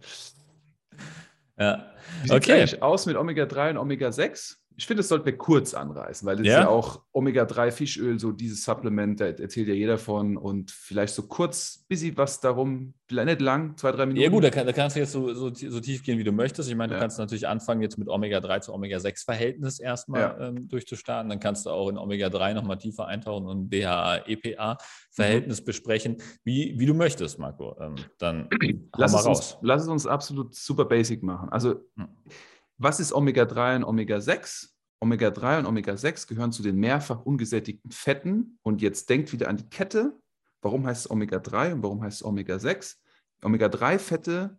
[1.59, 1.93] Ja.
[2.23, 2.81] Wie sieht okay.
[2.81, 4.57] aus mit Omega-3 und Omega-6?
[4.79, 6.53] Ich finde, das sollten wir kurz anreißen, weil das ja?
[6.53, 11.25] ist ja auch Omega-3-Fischöl, so dieses Supplement, da erzählt ja jeder von und vielleicht so
[11.25, 14.23] kurz, bisschen was darum, nicht lang, zwei, drei Minuten.
[14.23, 16.31] Ja gut, da, kann, da kannst du jetzt so, so, so, tief gehen, wie du
[16.31, 16.71] möchtest.
[16.71, 16.97] Ich meine, ja.
[16.97, 20.39] du kannst natürlich anfangen, jetzt mit Omega-3 zu Omega-6-Verhältnis erstmal ja.
[20.39, 21.29] ähm, durchzustarten.
[21.29, 25.65] Dann kannst du auch in Omega-3 nochmal tiefer eintauchen und DHA-EPA-Verhältnis mhm.
[25.65, 27.77] besprechen, wie, wie du möchtest, Marco.
[27.81, 28.49] Ähm, dann
[28.97, 31.49] lass es, uns, lass es uns absolut super basic machen.
[31.49, 32.07] Also mhm
[32.79, 34.71] was ist Omega-3 und Omega-6?
[35.01, 38.59] Omega-3 und Omega-6 gehören zu den mehrfach ungesättigten Fetten.
[38.63, 40.19] Und jetzt denkt wieder an die Kette.
[40.63, 42.97] Warum heißt es Omega-3 und warum heißt es Omega-6?
[43.43, 44.59] Omega-3-Fette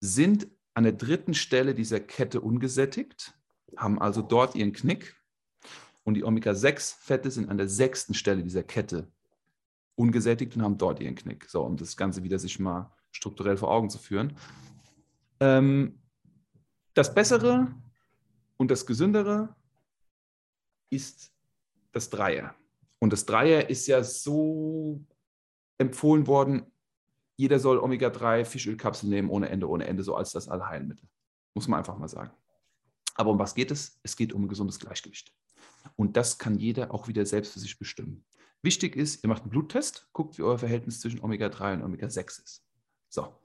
[0.00, 3.34] sind an der dritten Stelle dieser Kette ungesättigt,
[3.76, 5.16] haben also dort ihren Knick.
[6.04, 9.10] Und die Omega-6-Fette sind an der sechsten Stelle dieser Kette
[9.96, 11.48] ungesättigt und haben dort ihren Knick.
[11.48, 14.36] So, um das Ganze wieder sich mal strukturell vor Augen zu führen.
[15.40, 15.99] Ähm,
[16.94, 17.74] das Bessere
[18.56, 19.54] und das Gesündere
[20.90, 21.32] ist
[21.92, 22.54] das Dreier.
[22.98, 25.04] Und das Dreier ist ja so
[25.78, 26.66] empfohlen worden,
[27.36, 31.08] jeder soll Omega-3 Fischölkapsel nehmen ohne Ende, ohne Ende, so als das Allheilmittel.
[31.54, 32.32] Muss man einfach mal sagen.
[33.14, 33.98] Aber um was geht es?
[34.02, 35.32] Es geht um ein gesundes Gleichgewicht.
[35.96, 38.26] Und das kann jeder auch wieder selbst für sich bestimmen.
[38.62, 42.64] Wichtig ist, ihr macht einen Bluttest, guckt, wie euer Verhältnis zwischen Omega-3 und Omega-6 ist.
[43.08, 43.40] So.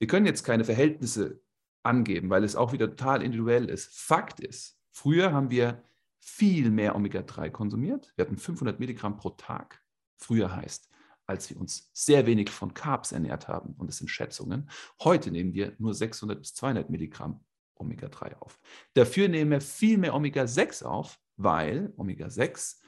[0.00, 1.40] Wir können jetzt keine Verhältnisse
[1.82, 3.96] angeben, weil es auch wieder total individuell ist.
[3.96, 5.82] Fakt ist, früher haben wir
[6.18, 8.12] viel mehr Omega-3 konsumiert.
[8.16, 9.82] Wir hatten 500 Milligramm pro Tag.
[10.16, 10.88] Früher heißt,
[11.26, 14.70] als wir uns sehr wenig von Carbs ernährt haben, und das sind Schätzungen.
[15.02, 17.44] Heute nehmen wir nur 600 bis 200 Milligramm
[17.76, 18.58] Omega-3 auf.
[18.94, 22.80] Dafür nehmen wir viel mehr Omega-6 auf, weil Omega-6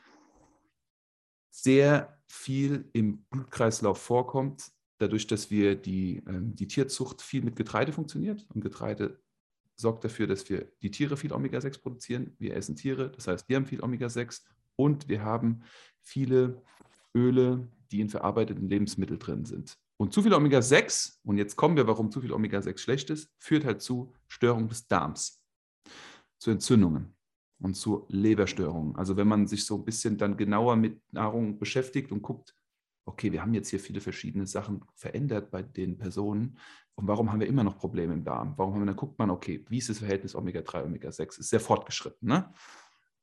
[1.50, 4.70] sehr viel im Blutkreislauf vorkommt,
[5.00, 9.18] dadurch, dass wir die, ähm, die Tierzucht viel mit Getreide funktioniert und Getreide
[9.76, 12.36] sorgt dafür, dass wir die Tiere viel Omega-6 produzieren.
[12.38, 14.42] Wir essen Tiere, das heißt, wir haben viel Omega-6
[14.76, 15.62] und wir haben
[16.02, 16.62] viele
[17.14, 19.78] Öle, die in verarbeiteten Lebensmitteln drin sind.
[19.96, 23.64] Und zu viel Omega-6, und jetzt kommen wir, warum zu viel Omega-6 schlecht ist, führt
[23.64, 25.42] halt zu Störungen des Darms,
[26.38, 27.14] zu Entzündungen
[27.58, 28.96] und zu Leberstörungen.
[28.96, 32.54] Also wenn man sich so ein bisschen dann genauer mit Nahrung beschäftigt und guckt,
[33.04, 36.58] okay, wir haben jetzt hier viele verschiedene Sachen verändert bei den Personen.
[36.94, 38.54] Und warum haben wir immer noch Probleme im Darm?
[38.56, 41.40] Warum haben wir, dann guckt man, okay, wie ist das Verhältnis Omega-3, Omega-6?
[41.40, 42.28] Ist sehr fortgeschritten.
[42.28, 42.52] Ne?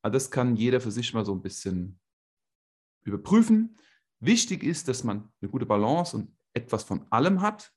[0.02, 2.00] Aber das kann jeder für sich mal so ein bisschen
[3.04, 3.78] überprüfen.
[4.20, 7.72] Wichtig ist, dass man eine gute Balance und etwas von allem hat.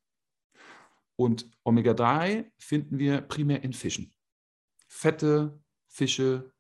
[1.17, 4.15] Und Omega-3 finden wir primär in Fischen.
[4.89, 6.53] Fette Fische,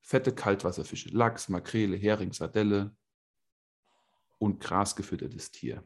[0.00, 2.94] fette Kaltwasserfische, Lachs, Makrele, Hering, Sardelle,
[4.42, 5.84] und grasgefüttertes Tier.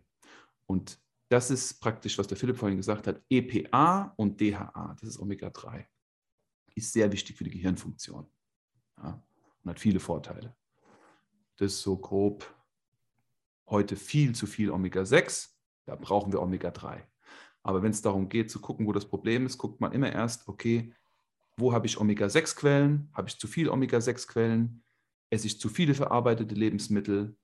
[0.64, 5.18] Und das ist praktisch, was der Philipp vorhin gesagt hat, EPA und DHA, das ist
[5.18, 5.84] Omega-3.
[6.74, 8.26] Ist sehr wichtig für die Gehirnfunktion
[8.96, 9.22] ja,
[9.62, 10.56] und hat viele Vorteile.
[11.56, 12.50] Das ist so grob
[13.68, 15.50] heute viel zu viel Omega-6,
[15.84, 17.02] da brauchen wir Omega-3.
[17.62, 20.48] Aber wenn es darum geht zu gucken, wo das Problem ist, guckt man immer erst,
[20.48, 20.94] okay,
[21.58, 23.10] wo habe ich Omega-6-Quellen?
[23.12, 24.82] Habe ich zu viel Omega-6-Quellen?
[25.28, 27.36] Esse ich zu viele verarbeitete Lebensmittel?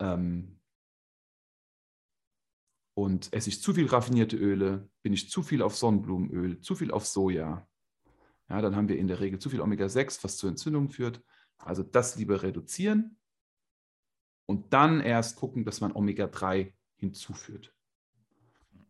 [0.00, 0.60] Ähm,
[2.94, 6.90] und esse ich zu viel raffinierte Öle, bin ich zu viel auf Sonnenblumenöl, zu viel
[6.90, 7.68] auf Soja,
[8.48, 11.22] ja, dann haben wir in der Regel zu viel Omega-6, was zu Entzündungen führt.
[11.58, 13.18] Also das lieber reduzieren
[14.46, 17.74] und dann erst gucken, dass man Omega-3 hinzuführt.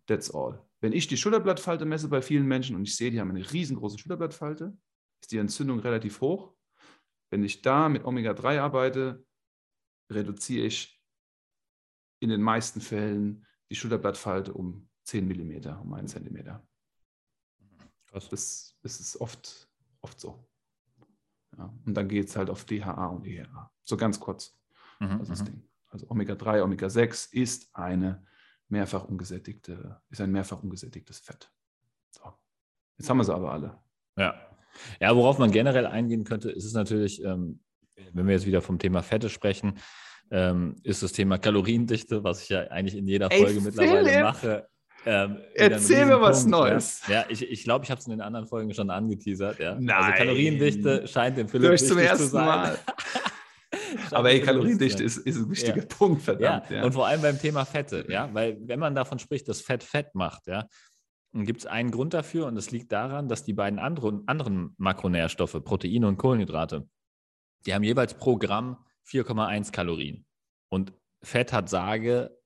[0.06, 0.64] That's all.
[0.80, 3.98] Wenn ich die Schulterblattfalte messe bei vielen Menschen und ich sehe, die haben eine riesengroße
[3.98, 4.76] Schulterblattfalte,
[5.20, 6.54] ist die Entzündung relativ hoch.
[7.30, 9.24] Wenn ich da mit Omega-3 arbeite,
[10.08, 10.97] reduziere ich
[12.20, 16.60] in den meisten Fällen die Schulterblattfalte um 10 mm, um 1 cm.
[18.10, 18.28] Das,
[18.82, 19.68] das ist oft,
[20.00, 20.48] oft so.
[21.56, 23.70] Ja, und dann geht es halt auf DHA und EHA.
[23.84, 24.58] So ganz kurz.
[25.00, 25.44] Mhm, das mhm.
[25.44, 25.68] Ding.
[25.88, 28.26] Also Omega-3, Omega-6 ist eine
[28.68, 31.50] mehrfach ungesättigte, ist ein mehrfach ungesättigtes Fett.
[32.10, 32.32] So.
[32.98, 33.78] Jetzt haben wir sie aber alle.
[34.16, 34.34] Ja.
[35.00, 37.60] Ja, worauf man generell eingehen könnte, ist es natürlich, ähm,
[38.12, 39.78] wenn wir jetzt wieder vom Thema Fette sprechen,
[40.30, 44.68] ähm, ist das Thema Kaloriendichte, was ich ja eigentlich in jeder Folge Ey, mittlerweile mache.
[45.06, 47.02] Ähm, Erzähl mir was Neues.
[47.06, 49.58] Ja, ja ich glaube, ich, glaub, ich habe es in den anderen Folgen schon angeteasert.
[49.58, 49.70] Ja.
[49.70, 49.96] Also Nein.
[49.96, 52.46] Also Kaloriendichte scheint dem Philipp wichtig zum ersten zu sein.
[52.46, 52.78] Mal.
[54.10, 55.86] Aber ey, Kaloriendichte ist, ist, ein wichtiger ja.
[55.86, 56.70] Punkt, verdammt.
[56.70, 56.84] Ja.
[56.84, 60.14] Und vor allem beim Thema Fette, ja, weil wenn man davon spricht, dass Fett Fett
[60.14, 60.66] macht, ja,
[61.32, 64.74] dann gibt es einen Grund dafür und das liegt daran, dass die beiden anderen, anderen
[64.78, 66.88] Makronährstoffe, Proteine und Kohlenhydrate,
[67.66, 70.26] die haben jeweils pro Gramm 4,1 Kalorien.
[70.68, 70.92] Und
[71.22, 72.38] Fett hat sage,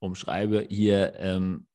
[0.00, 1.66] umschreibe hier ähm,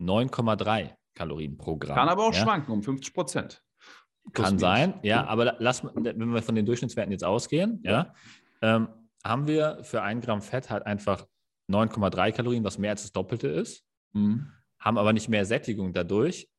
[0.00, 1.96] 9,3 Kalorien pro Gramm.
[1.96, 2.42] Kann aber auch ja?
[2.42, 3.62] schwanken um 50 Prozent.
[4.32, 8.14] Kann sein, ja, aber lass, wenn wir von den Durchschnittswerten jetzt ausgehen, ja,
[8.60, 8.88] ähm,
[9.24, 11.26] haben wir für ein Gramm Fett halt einfach
[11.68, 14.52] 9,3 Kalorien, was mehr als das Doppelte ist, mhm.
[14.78, 16.51] haben aber nicht mehr Sättigung dadurch,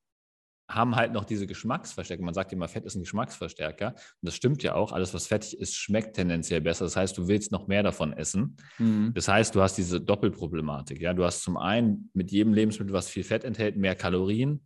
[0.74, 2.24] haben halt noch diese Geschmacksverstärker.
[2.24, 3.90] Man sagt immer, Fett ist ein Geschmacksverstärker.
[3.90, 4.92] Und das stimmt ja auch.
[4.92, 6.86] Alles, was fettig ist, schmeckt tendenziell besser.
[6.86, 8.58] Das heißt, du willst noch mehr davon essen.
[8.78, 9.14] Mhm.
[9.14, 11.02] Das heißt, du hast diese Doppelproblematik.
[11.02, 11.14] Ja?
[11.14, 14.62] Du hast zum einen mit jedem Lebensmittel, was viel Fett enthält, mehr Kalorien,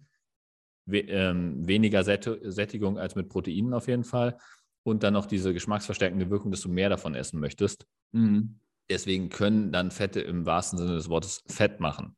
[0.85, 4.37] we ähm, weniger Sättigung als mit Proteinen auf jeden Fall.
[4.83, 7.85] Und dann noch diese geschmacksverstärkende Wirkung, dass du mehr davon essen möchtest.
[8.13, 8.59] Mhm.
[8.89, 12.15] Deswegen können dann Fette im wahrsten Sinne des Wortes Fett machen.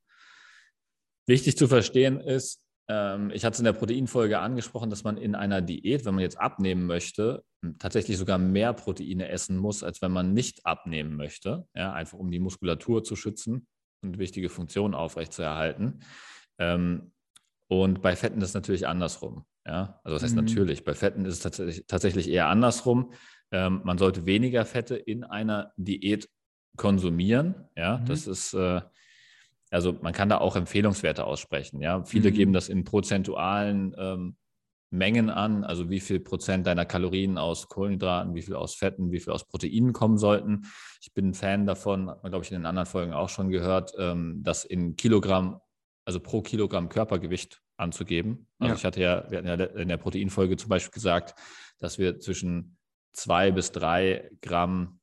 [1.26, 5.62] Wichtig zu verstehen ist, ich hatte es in der Proteinfolge angesprochen, dass man in einer
[5.62, 7.44] Diät, wenn man jetzt abnehmen möchte,
[7.78, 11.68] tatsächlich sogar mehr Proteine essen muss, als wenn man nicht abnehmen möchte.
[11.76, 13.68] Ja, einfach um die Muskulatur zu schützen
[14.02, 16.00] und wichtige Funktionen aufrechtzuerhalten.
[16.58, 17.12] Ähm,
[17.68, 19.46] und bei Fetten ist es natürlich andersrum.
[19.68, 20.00] Ja?
[20.04, 20.46] Also das heißt mhm.
[20.46, 23.14] natürlich, bei Fetten ist es tatsächlich, tatsächlich eher andersrum.
[23.52, 26.28] Ähm, man sollte weniger Fette in einer Diät
[26.76, 27.70] konsumieren.
[27.76, 28.06] Ja, mhm.
[28.06, 28.82] das ist äh,
[29.70, 31.82] also man kann da auch Empfehlungswerte aussprechen.
[31.82, 32.36] Ja, viele mhm.
[32.36, 34.36] geben das in prozentualen ähm,
[34.92, 39.20] Mengen an, also wie viel Prozent deiner Kalorien aus Kohlenhydraten, wie viel aus Fetten, wie
[39.20, 40.64] viel aus Proteinen kommen sollten.
[41.02, 43.50] Ich bin ein Fan davon, hat man glaube ich in den anderen Folgen auch schon
[43.50, 45.60] gehört, ähm, das in Kilogramm,
[46.06, 48.48] also pro Kilogramm Körpergewicht anzugeben.
[48.58, 48.78] Also ja.
[48.78, 51.36] ich hatte ja, wir hatten ja in der Proteinfolge zum Beispiel gesagt,
[51.78, 52.78] dass wir zwischen
[53.14, 55.00] zwei bis drei Gramm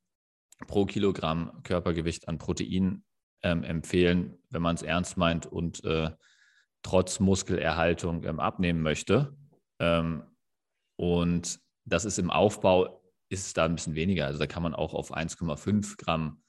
[0.67, 3.05] pro Kilogramm Körpergewicht an Protein
[3.43, 6.11] ähm, empfehlen, wenn man es ernst meint und äh,
[6.83, 9.37] trotz Muskelerhaltung ähm, abnehmen möchte.
[9.79, 10.23] Ähm,
[10.97, 14.27] und das ist im Aufbau, ist es da ein bisschen weniger.
[14.27, 16.43] Also da kann man auch auf 1,5 Gramm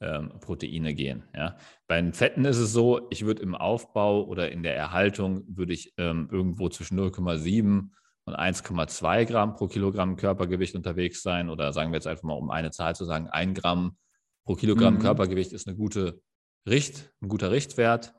[0.00, 1.24] ähm, Proteine gehen.
[1.34, 1.56] Ja.
[1.86, 5.72] Bei den Fetten ist es so, ich würde im Aufbau oder in der Erhaltung würde
[5.72, 7.90] ich ähm, irgendwo zwischen 0,7
[8.24, 11.48] und 1,2 Gramm pro Kilogramm Körpergewicht unterwegs sein.
[11.48, 13.96] Oder sagen wir jetzt einfach mal, um eine Zahl zu sagen, 1 Gramm
[14.44, 14.98] pro Kilogramm mhm.
[15.00, 16.20] Körpergewicht ist eine gute
[16.68, 18.14] Richt, ein guter Richtwert.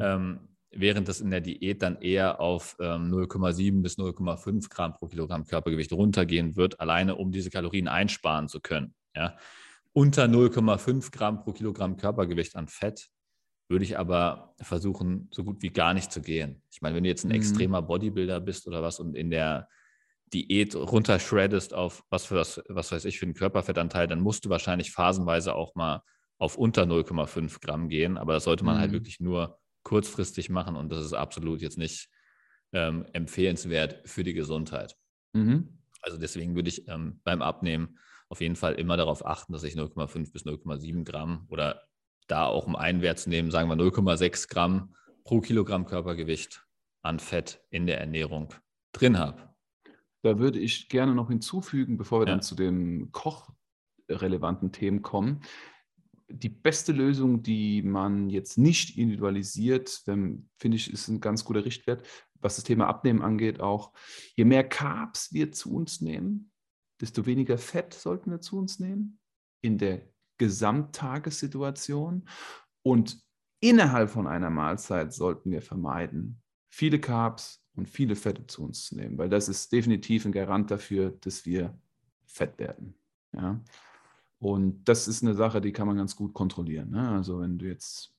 [0.00, 5.06] Ähm, während das in der Diät dann eher auf ähm, 0,7 bis 0,5 Gramm pro
[5.06, 8.94] Kilogramm Körpergewicht runtergehen wird, alleine um diese Kalorien einsparen zu können.
[9.14, 9.36] Ja.
[9.92, 13.08] Unter 0,5 Gramm pro Kilogramm Körpergewicht an Fett
[13.68, 16.62] würde ich aber versuchen, so gut wie gar nicht zu gehen.
[16.70, 17.36] Ich meine, wenn du jetzt ein mhm.
[17.36, 19.68] extremer Bodybuilder bist oder was und in der
[20.32, 24.50] Diät runterschreddest auf was für was, was weiß ich, für einen Körperfettanteil, dann musst du
[24.50, 26.02] wahrscheinlich phasenweise auch mal
[26.38, 28.18] auf unter 0,5 Gramm gehen.
[28.18, 28.94] Aber das sollte man halt mhm.
[28.94, 32.08] halt wirklich nur kurzfristig machen und das ist absolut jetzt nicht
[32.72, 34.96] ähm, empfehlenswert für die Gesundheit.
[35.32, 35.78] Mhm.
[36.02, 39.74] Also deswegen würde ich ähm, beim Abnehmen auf jeden Fall immer darauf achten, dass ich
[39.74, 41.82] 0,5 bis 0,7 Gramm oder
[42.26, 46.66] da auch um einen Wert zu nehmen, sagen wir 0,6 Gramm pro Kilogramm Körpergewicht
[47.02, 48.52] an Fett in der Ernährung
[48.92, 49.54] drin habe.
[50.22, 52.32] Da würde ich gerne noch hinzufügen, bevor wir ja.
[52.32, 55.42] dann zu den kochrelevanten Themen kommen
[56.28, 62.06] die beste Lösung, die man jetzt nicht individualisiert, finde ich, ist ein ganz guter Richtwert,
[62.40, 63.92] was das Thema Abnehmen angeht, auch
[64.34, 66.50] je mehr Carbs wir zu uns nehmen,
[67.00, 69.18] desto weniger Fett sollten wir zu uns nehmen
[69.60, 70.02] in der
[70.38, 72.28] Gesamttagessituation.
[72.82, 73.22] Und
[73.60, 78.96] innerhalb von einer Mahlzeit sollten wir vermeiden, viele Carbs und viele Fette zu uns zu
[78.96, 81.78] nehmen, weil das ist definitiv ein Garant dafür, dass wir
[82.26, 82.98] fett werden.
[83.32, 83.62] Ja?
[84.38, 86.90] Und das ist eine Sache, die kann man ganz gut kontrollieren.
[86.90, 87.08] Ne?
[87.08, 88.14] Also wenn du jetzt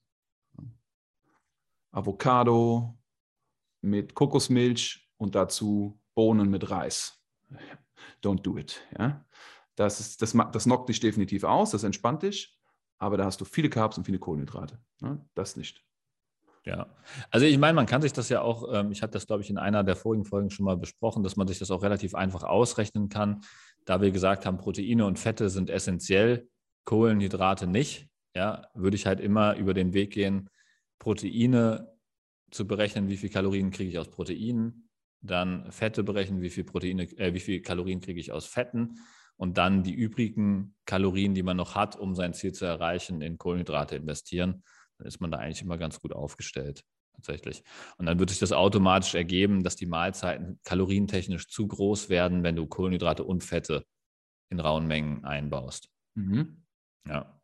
[1.92, 2.98] Avocado
[3.82, 7.24] mit Kokosmilch und dazu Bohnen mit Reis.
[8.24, 8.82] Don't do it.
[8.98, 9.26] Ja?
[9.76, 12.60] Das, ist, das, das knockt dich definitiv aus, das entspannt dich,
[12.98, 14.80] aber da hast du viele Carbs und viele Kohlenhydrate.
[15.00, 15.24] Ne?
[15.36, 15.87] Das nicht.
[16.68, 16.86] Ja,
[17.32, 19.50] also ich meine, man kann sich das ja auch, ähm, ich hatte das, glaube ich,
[19.50, 22.44] in einer der vorigen Folgen schon mal besprochen, dass man sich das auch relativ einfach
[22.44, 23.40] ausrechnen kann,
[23.86, 26.50] da wir gesagt haben, Proteine und Fette sind essentiell,
[26.84, 30.50] Kohlenhydrate nicht, ja, würde ich halt immer über den Weg gehen,
[31.00, 31.88] Proteine
[32.52, 34.90] zu berechnen, wie viel Kalorien kriege ich aus Proteinen,
[35.22, 39.00] dann Fette berechnen, wie viel Proteine, äh, wie viel Kalorien kriege ich aus Fetten
[39.38, 43.38] und dann die übrigen Kalorien, die man noch hat, um sein Ziel zu erreichen, in
[43.38, 44.64] Kohlenhydrate investieren
[45.00, 47.64] ist man da eigentlich immer ganz gut aufgestellt, tatsächlich.
[47.98, 52.56] Und dann wird sich das automatisch ergeben, dass die Mahlzeiten kalorientechnisch zu groß werden, wenn
[52.56, 53.86] du Kohlenhydrate und Fette
[54.50, 55.90] in rauen Mengen einbaust.
[56.16, 56.64] Mhm.
[57.08, 57.40] Ja.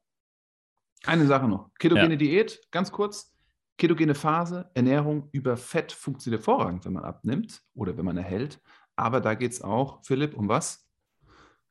[1.06, 1.70] Eine Sache noch.
[1.80, 2.18] Ketogene ja.
[2.18, 3.34] Diät, ganz kurz.
[3.78, 8.62] Ketogene Phase, Ernährung über Fett funktioniert hervorragend, wenn man abnimmt oder wenn man erhält.
[8.96, 10.88] Aber da geht es auch, Philipp, um was?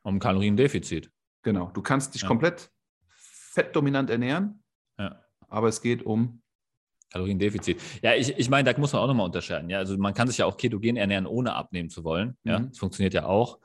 [0.02, 1.10] Um Kaloriendefizit.
[1.42, 1.70] Genau.
[1.70, 2.28] Du kannst dich ja.
[2.28, 2.70] komplett
[3.08, 4.61] fettdominant ernähren.
[5.52, 6.42] Aber es geht um
[7.10, 7.78] Kaloriendefizit.
[8.02, 9.68] Ja, ich, ich meine, da muss man auch nochmal unterscheiden.
[9.68, 12.38] Ja, also man kann sich ja auch ketogen ernähren, ohne abnehmen zu wollen.
[12.42, 12.70] Ja, mhm.
[12.70, 13.58] das funktioniert ja auch.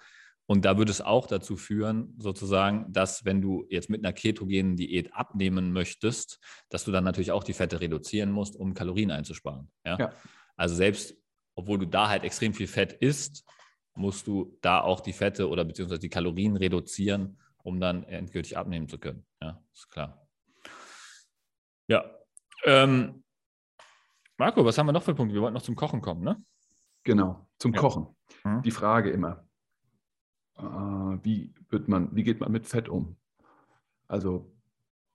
[0.49, 4.75] Und da würde es auch dazu führen, sozusagen, dass wenn du jetzt mit einer ketogenen
[4.75, 9.69] Diät abnehmen möchtest, dass du dann natürlich auch die Fette reduzieren musst, um Kalorien einzusparen.
[9.85, 9.97] Ja?
[9.97, 10.13] ja.
[10.55, 11.15] Also selbst,
[11.55, 13.45] obwohl du da halt extrem viel Fett isst,
[13.95, 18.87] musst du da auch die Fette oder beziehungsweise die Kalorien reduzieren, um dann endgültig abnehmen
[18.87, 19.25] zu können.
[19.41, 20.26] Ja, ist klar.
[21.87, 22.05] Ja.
[22.65, 23.23] Ähm,
[24.37, 25.33] Marco, was haben wir noch für Punkte?
[25.33, 26.43] Wir wollten noch zum Kochen kommen, ne?
[27.03, 27.79] Genau, zum ja.
[27.79, 28.07] Kochen.
[28.43, 28.61] Mhm.
[28.61, 29.47] Die Frage immer,
[30.57, 33.15] äh, wie, wird man, wie geht man mit Fett um?
[34.07, 34.51] Also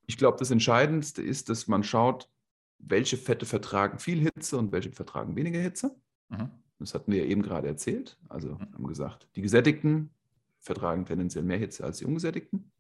[0.07, 2.31] ich glaube, das Entscheidendste ist, dass man schaut,
[2.79, 5.97] welche Fette vertragen viel Hitze und welche vertragen weniger Hitze.
[6.29, 6.51] Mhm.
[6.79, 8.19] Das hatten wir ja eben gerade erzählt.
[8.29, 8.73] Also mhm.
[8.75, 10.11] haben gesagt, die Gesättigten
[10.59, 12.73] vertragen tendenziell mehr Hitze als die Ungesättigten.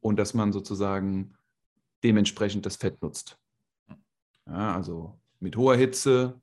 [0.00, 1.34] Und dass man sozusagen
[2.06, 3.36] dementsprechend das Fett nutzt.
[4.46, 6.40] Ja, also mit hoher Hitze,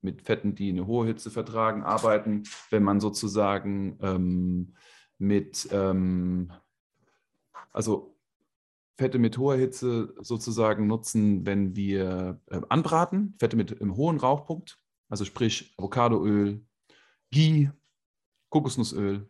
[0.00, 4.74] mit Fetten, die eine hohe Hitze vertragen, arbeiten, wenn man sozusagen ähm,
[5.18, 6.52] mit, ähm,
[7.72, 8.16] also
[8.96, 14.80] Fette mit hoher Hitze sozusagen nutzen, wenn wir äh, anbraten, Fette mit einem hohen Rauchpunkt,
[15.08, 16.64] also sprich Avocadoöl,
[17.32, 17.72] Ghee,
[18.50, 19.28] Kokosnussöl.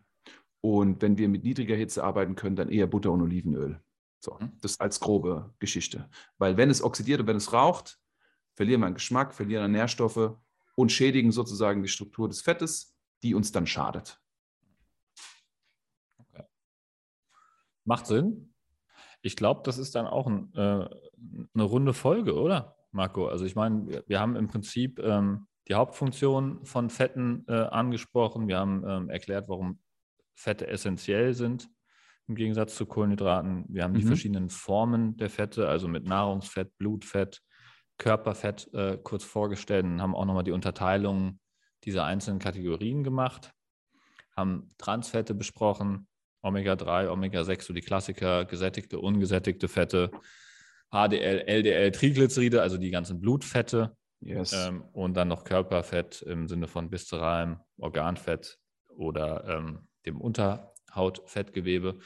[0.61, 3.81] Und wenn wir mit niedriger Hitze arbeiten können, dann eher Butter und Olivenöl.
[4.19, 4.51] So, mhm.
[4.61, 6.09] das als grobe Geschichte.
[6.37, 7.99] Weil wenn es oxidiert und wenn es raucht,
[8.53, 10.37] verlieren wir an Geschmack, verlieren an Nährstoffe
[10.75, 14.21] und schädigen sozusagen die Struktur des Fettes, die uns dann schadet.
[16.17, 16.43] Okay.
[17.85, 18.53] Macht Sinn.
[19.21, 20.89] Ich glaube, das ist dann auch ein, äh,
[21.53, 23.27] eine runde Folge, oder, Marco?
[23.27, 28.47] Also ich meine, wir, wir, haben im Prinzip ähm, die Hauptfunktion von Fetten äh, angesprochen.
[28.47, 29.79] Wir haben ähm, erklärt, warum
[30.35, 31.69] Fette essentiell sind
[32.29, 33.65] im Gegensatz zu Kohlenhydraten.
[33.67, 33.97] Wir haben mhm.
[33.97, 37.41] die verschiedenen Formen der Fette, also mit Nahrungsfett, Blutfett,
[37.97, 41.39] Körperfett äh, kurz vorgestellt und haben auch nochmal die Unterteilung
[41.83, 43.51] dieser einzelnen Kategorien gemacht,
[44.37, 46.07] haben Transfette besprochen,
[46.41, 50.11] Omega-3, Omega-6, so die Klassiker, gesättigte, ungesättigte Fette,
[50.91, 54.53] HDL, LDL, Triglyceride, also die ganzen Blutfette yes.
[54.53, 60.21] ähm, und dann noch Körperfett im Sinne von viszeralem Organfett oder ähm, dem
[60.89, 61.99] Unterhautfettgewebe.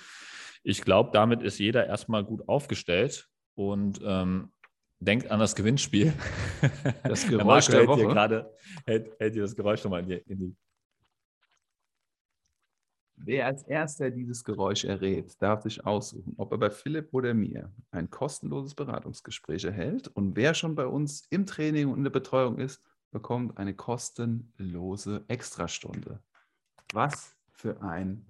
[0.63, 4.51] Ich glaube, damit ist jeder erstmal gut aufgestellt und ähm,
[4.99, 6.13] denkt an das Gewinnspiel.
[7.03, 8.07] Das Geräusch der, der Woche.
[8.07, 8.53] Grade,
[8.85, 10.55] hält, hält ihr das Geräusch nochmal in die, in die
[13.15, 17.71] Wer als erster dieses Geräusch errät, darf sich aussuchen, ob er bei Philipp oder mir
[17.91, 20.09] ein kostenloses Beratungsgespräch erhält.
[20.09, 22.81] Und wer schon bei uns im Training und in der Betreuung ist,
[23.11, 26.21] bekommt eine kostenlose Extrastunde.
[26.91, 28.25] Was für ein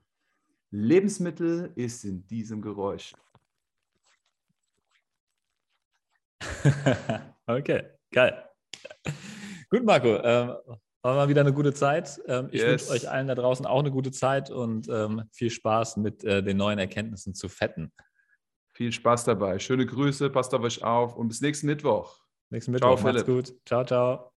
[0.73, 3.13] Lebensmittel ist in diesem Geräusch?
[7.45, 8.49] okay, geil.
[9.69, 10.19] Gut, Marco.
[10.23, 10.55] Ähm,
[11.03, 12.19] war mal wieder eine gute Zeit.
[12.27, 12.89] Ähm, ich yes.
[12.89, 16.41] wünsche euch allen da draußen auch eine gute Zeit und ähm, viel Spaß mit äh,
[16.41, 17.91] den neuen Erkenntnissen zu fetten.
[18.73, 19.59] Viel Spaß dabei.
[19.59, 22.19] Schöne Grüße, passt auf euch auf und bis nächsten Mittwoch.
[22.49, 22.97] Nächsten Mittwoch.
[22.97, 23.53] Ciao, Macht's gut.
[23.65, 24.31] Ciao, ciao.